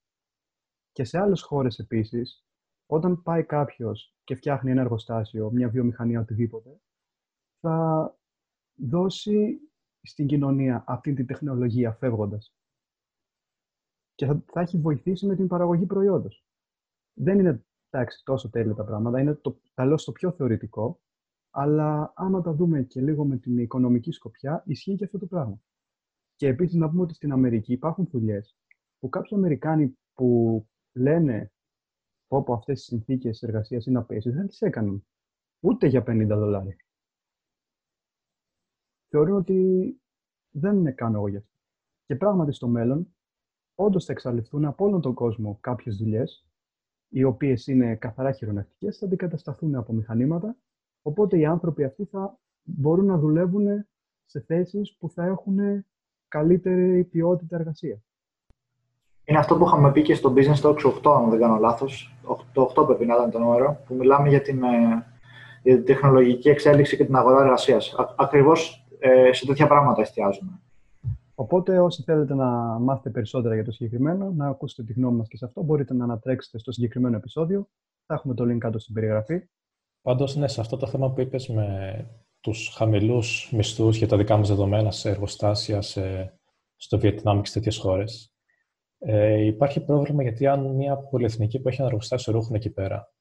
[0.91, 2.45] Και σε άλλες χώρες επίσης,
[2.85, 6.79] όταν πάει κάποιος και φτιάχνει ένα εργοστάσιο, μια βιομηχανία, οτιδήποτε,
[7.59, 8.17] θα
[8.75, 9.59] δώσει
[10.01, 12.55] στην κοινωνία αυτή τη τεχνολογία φεύγοντας.
[14.15, 16.45] Και θα, θα έχει βοηθήσει με την παραγωγή προϊόντος.
[17.13, 19.19] Δεν είναι εντάξει, τόσο τέλεια τα πράγματα.
[19.19, 21.01] Είναι το, τα λέω στο πιο θεωρητικό,
[21.49, 25.61] αλλά άμα τα δούμε και λίγο με την οικονομική σκοπιά, ισχύει και αυτό το πράγμα.
[26.35, 28.57] Και επίσης να πούμε ότι στην Αμερική υπάρχουν δουλειές
[28.99, 31.51] που κάποιοι Αμερικάνοι που λένε
[32.27, 35.05] πω αυτές οι συνθήκες εργασίας είναι απέσιε, δεν τις έκαναν
[35.59, 36.75] ούτε για 50 δολάρια.
[39.07, 40.01] Θεωρώ ότι
[40.49, 41.51] δεν είναι κάνω εγώ γι' αυτό.
[42.05, 43.15] Και πράγματι στο μέλλον,
[43.75, 46.45] όντως θα εξαλειφθούν από όλον τον κόσμο κάποιες δουλειές,
[47.09, 50.57] οι οποίες είναι καθαρά χειρονακτικές, θα αντικατασταθούν από μηχανήματα
[51.01, 53.87] Οπότε οι άνθρωποι αυτοί θα μπορούν να δουλεύουν
[54.25, 55.85] σε θέσεις που θα έχουν
[56.27, 58.10] καλύτερη ποιότητα εργασίας.
[59.25, 62.15] Είναι αυτό που είχαμε πει και στο Business Talks 8, αν δεν κάνω λάθος.
[62.53, 65.05] Το 8 πρέπει να ήταν το νούμερο, που μιλάμε για την, ε,
[65.63, 67.95] για την τεχνολογική εξέλιξη και την αγορά εργασίας.
[68.17, 70.59] Ακριβώς ε, σε τέτοια πράγματα εστιάζουμε.
[71.35, 72.47] Οπότε, όσοι θέλετε να
[72.79, 76.03] μάθετε περισσότερα για το συγκεκριμένο, να ακούσετε τη γνώμη μας και σε αυτό, μπορείτε να
[76.03, 77.67] ανατρέξετε στο συγκεκριμένο επεισόδιο.
[78.05, 79.49] Θα έχουμε το link κάτω στην περιγραφή.
[80.01, 82.05] Πάντως, ναι, σε αυτό το θέμα που είπες με
[82.39, 86.33] τους χαμηλούς μισθούς για τα δικά μας δεδομένα σε εργοστάσια σε,
[86.75, 88.30] στο Βιετνάμ και σε τέτοιες χώρες,
[89.05, 93.13] ε, υπάρχει πρόβλημα γιατί αν μια πολυεθνική που έχει ένα εργοστάσιο ρούχων εκεί πέρα,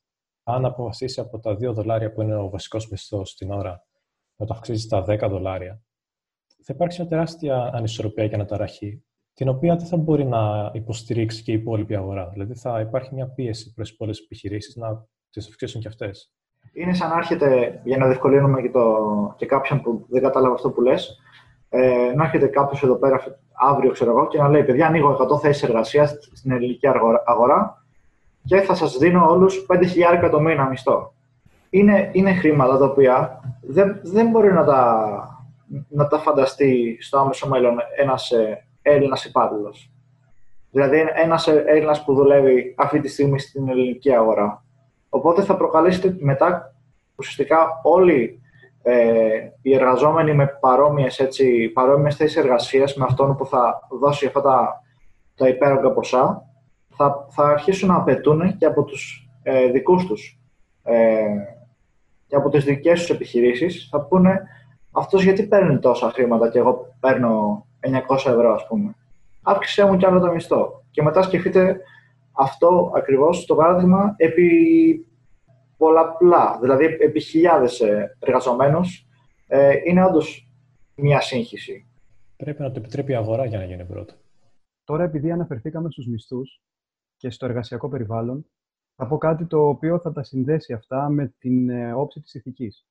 [0.42, 3.86] αν αποφασίσει από τα 2 δολάρια που είναι ο βασικός μισθός την ώρα
[4.36, 5.82] να το αυξήσει στα 10 δολάρια,
[6.62, 9.04] θα υπάρξει μια τεράστια ανισορροπία και αναταραχή,
[9.34, 12.28] την οποία δεν θα μπορεί να υποστηρίξει και η υπόλοιπη αγορά.
[12.28, 16.32] Δηλαδή, θα υπάρχει μια πίεση προς τι πολλές επιχειρήσεις να τις αυξήσουν κι αυτές
[16.72, 20.70] είναι σαν να έρχεται, για να διευκολύνουμε και, το, και κάποιον που δεν κατάλαβε αυτό
[20.70, 21.20] που λες,
[21.70, 25.40] ε, να έρχεται κάποιος εδώ πέρα αύριο ξέρω εγώ, και να λέει: Παιδιά, ανοίγω 100
[25.40, 26.86] θέσεις εργασίας στην ελληνική
[27.24, 27.84] αγορά
[28.44, 29.66] και θα σας δίνω όλους
[30.22, 31.14] 5.000 το μήνα μισθό.
[31.70, 35.08] Είναι, είναι χρήματα τα οποία δεν, δεν μπορεί να τα,
[35.88, 39.90] να τα φανταστεί στο άμεσο μέλλον ένας ε, Έλληνας υπάλληλος.
[40.70, 44.62] Δηλαδή, ένα Έλληνας που δουλεύει αυτή τη στιγμή στην ελληνική αγορά
[45.10, 46.74] Οπότε θα προκαλέσετε μετά
[47.16, 48.39] ουσιαστικά όλοι
[48.82, 49.28] ε,
[49.62, 54.82] οι εργαζόμενοι με παρόμοιες, έτσι, παρόμοιες θέσεις εργασίας με αυτόν που θα δώσει αυτά τα,
[55.34, 56.42] τα υπέρογκα ποσά,
[56.96, 60.38] θα, θα αρχίσουν να απαιτούν και από τους ε, δικούς τους
[60.82, 61.26] ε,
[62.26, 64.42] και από τις δικές τους επιχειρήσεις, θα πούνε
[64.92, 67.64] αυτός γιατί παίρνει τόσα χρήματα και εγώ παίρνω
[68.08, 68.94] 900 ευρώ, ας πούμε.
[69.42, 70.82] Αύξησέ μου κι άλλο το μισθό.
[70.90, 71.80] Και μετά σκεφτείτε
[72.32, 74.48] αυτό ακριβώς το παράδειγμα επί
[75.80, 79.06] πολλαπλά, δηλαδή επί χιλιάδες ε, εργαζομένους,
[79.46, 80.48] ε, είναι όντως
[80.94, 81.86] μια σύγχυση.
[82.36, 84.14] Πρέπει να το επιτρέπει η αγορά για να γίνει πρώτο.
[84.84, 86.62] Τώρα, επειδή αναφερθήκαμε στους μισθούς
[87.16, 88.46] και στο εργασιακό περιβάλλον,
[88.96, 92.86] θα πω κάτι το οποίο θα τα συνδέσει αυτά με την ε, όψη της ηθικής.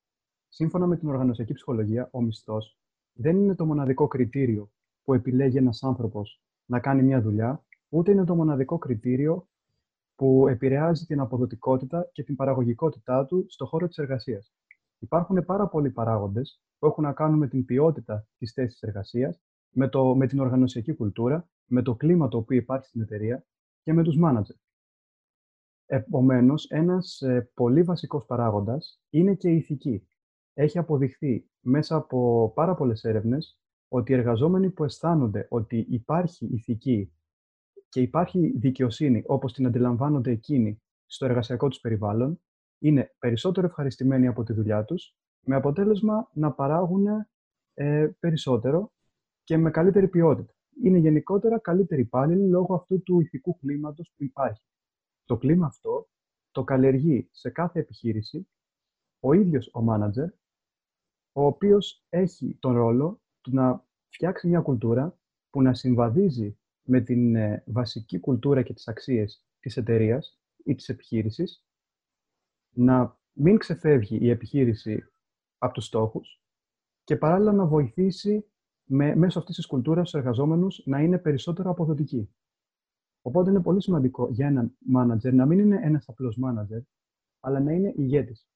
[0.48, 2.78] Σύμφωνα με την οργανωσιακή ψυχολογία, ο μισθός
[3.14, 4.72] δεν είναι το μοναδικό κριτήριο
[5.04, 9.48] που επιλέγει ένας άνθρωπος να κάνει μια δουλειά, ούτε είναι το μοναδικό κριτήριο
[10.20, 14.54] που επηρεάζει την αποδοτικότητα και την παραγωγικότητά του στο χώρο της εργασίας.
[15.00, 19.88] Υπάρχουν πάρα πολλοί παράγοντες που έχουν να κάνουν με την ποιότητα της θέσης εργασίας, με,
[19.88, 23.46] το, με την οργανωσιακή κουλτούρα, με το κλίμα το οποίο υπάρχει στην εταιρεία
[23.84, 24.56] και με τους μάνατζερ.
[25.86, 30.08] Επομένως, ένας ε, πολύ βασικός παράγοντας είναι και η ηθική.
[30.54, 37.14] Έχει αποδειχθεί μέσα από πάρα πολλές έρευνες ότι οι εργαζόμενοι που αισθάνονται ότι υπάρχει ηθική
[37.90, 42.42] και υπάρχει δικαιοσύνη όπως την αντιλαμβάνονται εκείνοι στο εργασιακό τους περιβάλλον,
[42.80, 45.16] είναι περισσότερο ευχαριστημένοι από τη δουλειά τους,
[45.46, 47.06] με αποτέλεσμα να παράγουν
[47.74, 48.92] ε, περισσότερο
[49.44, 50.54] και με καλύτερη ποιότητα.
[50.84, 54.64] Είναι γενικότερα καλύτεροι υπάλληλοι λόγω αυτού του ηθικού κλίματος που υπάρχει.
[55.26, 56.10] Το κλίμα αυτό
[56.52, 58.48] το καλλιεργεί σε κάθε επιχείρηση
[59.20, 60.30] ο ίδιος ο μάνατζερ,
[61.32, 65.20] ο οποίος έχει τον ρόλο του να φτιάξει μια κουλτούρα
[65.50, 66.59] που να συμβαδίζει
[66.90, 71.66] με την ε, βασική κουλτούρα και τις αξίες της εταιρείας ή της επιχείρησης,
[72.76, 75.04] να μην ξεφεύγει η επιχείρηση
[75.58, 76.42] από τους στόχους
[77.04, 78.46] και παράλληλα να βοηθήσει
[78.84, 82.34] με, μέσω αυτής της κουλτούρας τους εργαζόμενους να είναι περισσότερο αποδοτικοί.
[83.22, 86.82] Οπότε είναι πολύ σημαντικό για έναν μάνατζερ να μην είναι ένας απλός μάνατζερ,
[87.40, 88.48] αλλά να είναι ηγέτης.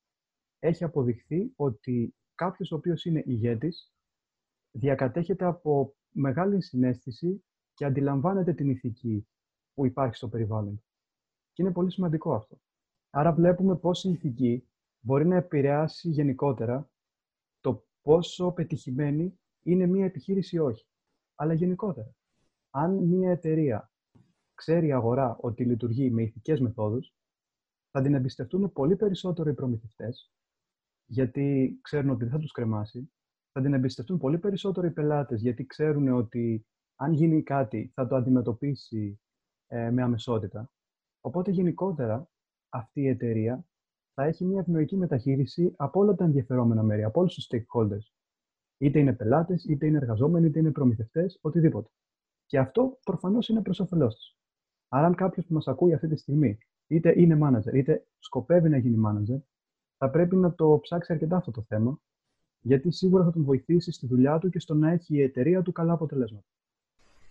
[0.60, 3.94] Έχει αποδειχθεί ότι κάποιος ο οποίος είναι ηγέτης
[4.72, 7.44] διακατέχεται από μεγάλη συνέστηση
[7.74, 9.28] και αντιλαμβάνεται την ηθική
[9.74, 10.84] που υπάρχει στο περιβάλλον.
[11.52, 12.58] Και είναι πολύ σημαντικό αυτό.
[13.10, 14.68] Άρα βλέπουμε πώς η ηθική
[15.00, 16.90] μπορεί να επηρεάσει γενικότερα
[17.60, 20.86] το πόσο πετυχημένη είναι μία επιχείρηση ή όχι.
[21.36, 22.16] Αλλά γενικότερα,
[22.70, 23.92] αν μία εταιρεία
[24.54, 27.16] ξέρει η αγορά ότι λειτουργεί με ηθικές μεθόδους,
[27.92, 30.32] θα την εμπιστευτούν πολύ περισσότερο οι προμηθευτές,
[31.06, 33.12] γιατί ξέρουν ότι δεν θα τους κρεμάσει.
[33.52, 36.66] Θα την εμπιστευτούν πολύ περισσότερο οι πελάτες, γιατί ξέρουν ότι
[37.04, 39.20] αν γίνει κάτι θα το αντιμετωπίσει
[39.68, 40.72] ε, με αμεσότητα.
[41.22, 42.30] Οπότε γενικότερα
[42.70, 43.66] αυτή η εταιρεία
[44.14, 48.14] θα έχει μια ευνοϊκή μεταχείριση από όλα τα ενδιαφερόμενα μέρη, από όλους τους stakeholders.
[48.78, 51.90] Είτε είναι πελάτες, είτε είναι εργαζόμενοι, είτε είναι προμηθευτές, οτιδήποτε.
[52.46, 54.38] Και αυτό προφανώς είναι προς όφελός του.
[54.88, 58.78] Άρα, αν κάποιος που μας ακούει αυτή τη στιγμή, είτε είναι manager, είτε σκοπεύει να
[58.78, 59.42] γίνει manager,
[59.98, 62.02] θα πρέπει να το ψάξει αρκετά αυτό το θέμα,
[62.60, 65.72] γιατί σίγουρα θα τον βοηθήσει στη δουλειά του και στο να έχει η εταιρεία του
[65.72, 66.46] καλά αποτελέσματα.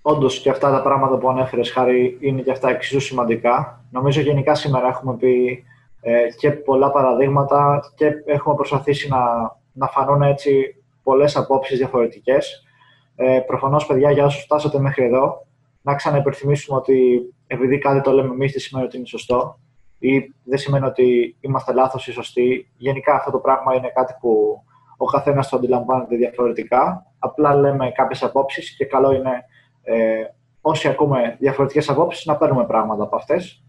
[0.02, 3.84] Όντως και αυτά τα πράγματα που ανέφερες, Χάρη, είναι και αυτά εξίσου σημαντικά.
[3.90, 5.64] Νομίζω γενικά σήμερα έχουμε πει
[6.00, 9.18] ε, και πολλά παραδείγματα και έχουμε προσπαθήσει να,
[9.72, 12.64] να φανούν έτσι πολλές απόψεις διαφορετικές.
[13.16, 15.46] Ε, Προφανώς, παιδιά, για όσους φτάσατε μέχρι εδώ,
[15.82, 19.58] να ξαναυπενθυμίσουμε ότι επειδή κάτι το λέμε εμείς, δεν σημαίνει ότι είναι σωστό
[19.98, 22.68] ή δεν σημαίνει ότι είμαστε λάθος ή σωστοί.
[22.76, 24.62] Γενικά αυτό το πράγμα είναι κάτι που
[24.96, 27.06] ο καθένας το αντιλαμβάνεται διαφορετικά.
[27.18, 29.44] Απλά λέμε κάποιες απόψεις και καλό είναι
[29.82, 30.24] ε,
[30.60, 33.64] όσοι ακούμε διαφορετικές απόψεις να παίρνουμε πράγματα από αυτές.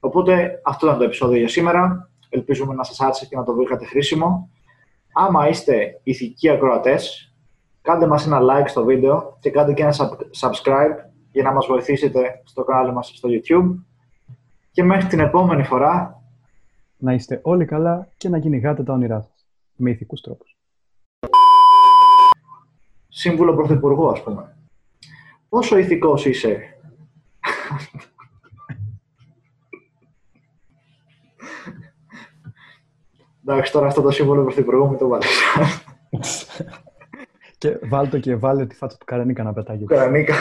[0.00, 2.10] Οπότε αυτό ήταν το επεισόδιο για σήμερα.
[2.28, 4.50] Ελπίζουμε να σας άρεσε και να το βρήκατε χρήσιμο.
[5.12, 7.34] Άμα είστε ηθικοί ακροατές,
[7.82, 9.94] κάντε μας ένα like στο βίντεο και κάντε και ένα
[10.40, 10.96] subscribe
[11.32, 13.84] για να μας βοηθήσετε στο κανάλι μας στο YouTube.
[14.70, 16.20] Και μέχρι την επόμενη φορά...
[16.98, 19.46] Να είστε όλοι καλά και να κυνηγάτε τα όνειρά σας.
[19.76, 20.56] Με ηθικούς τρόπους.
[23.08, 24.55] Σύμβουλο Πρωθυπουργού, ας πούμε.
[25.56, 26.78] Πόσο ηθικός είσαι;
[33.46, 35.42] Εντάξει, τώρα αυτό το σύμβολο πρωθυπουργού μου το βάλεις.
[37.58, 39.84] και βάλτε και βάλε τη φάτσα του Καρανίκα να πετάγει.
[39.84, 40.34] Καρανίκα.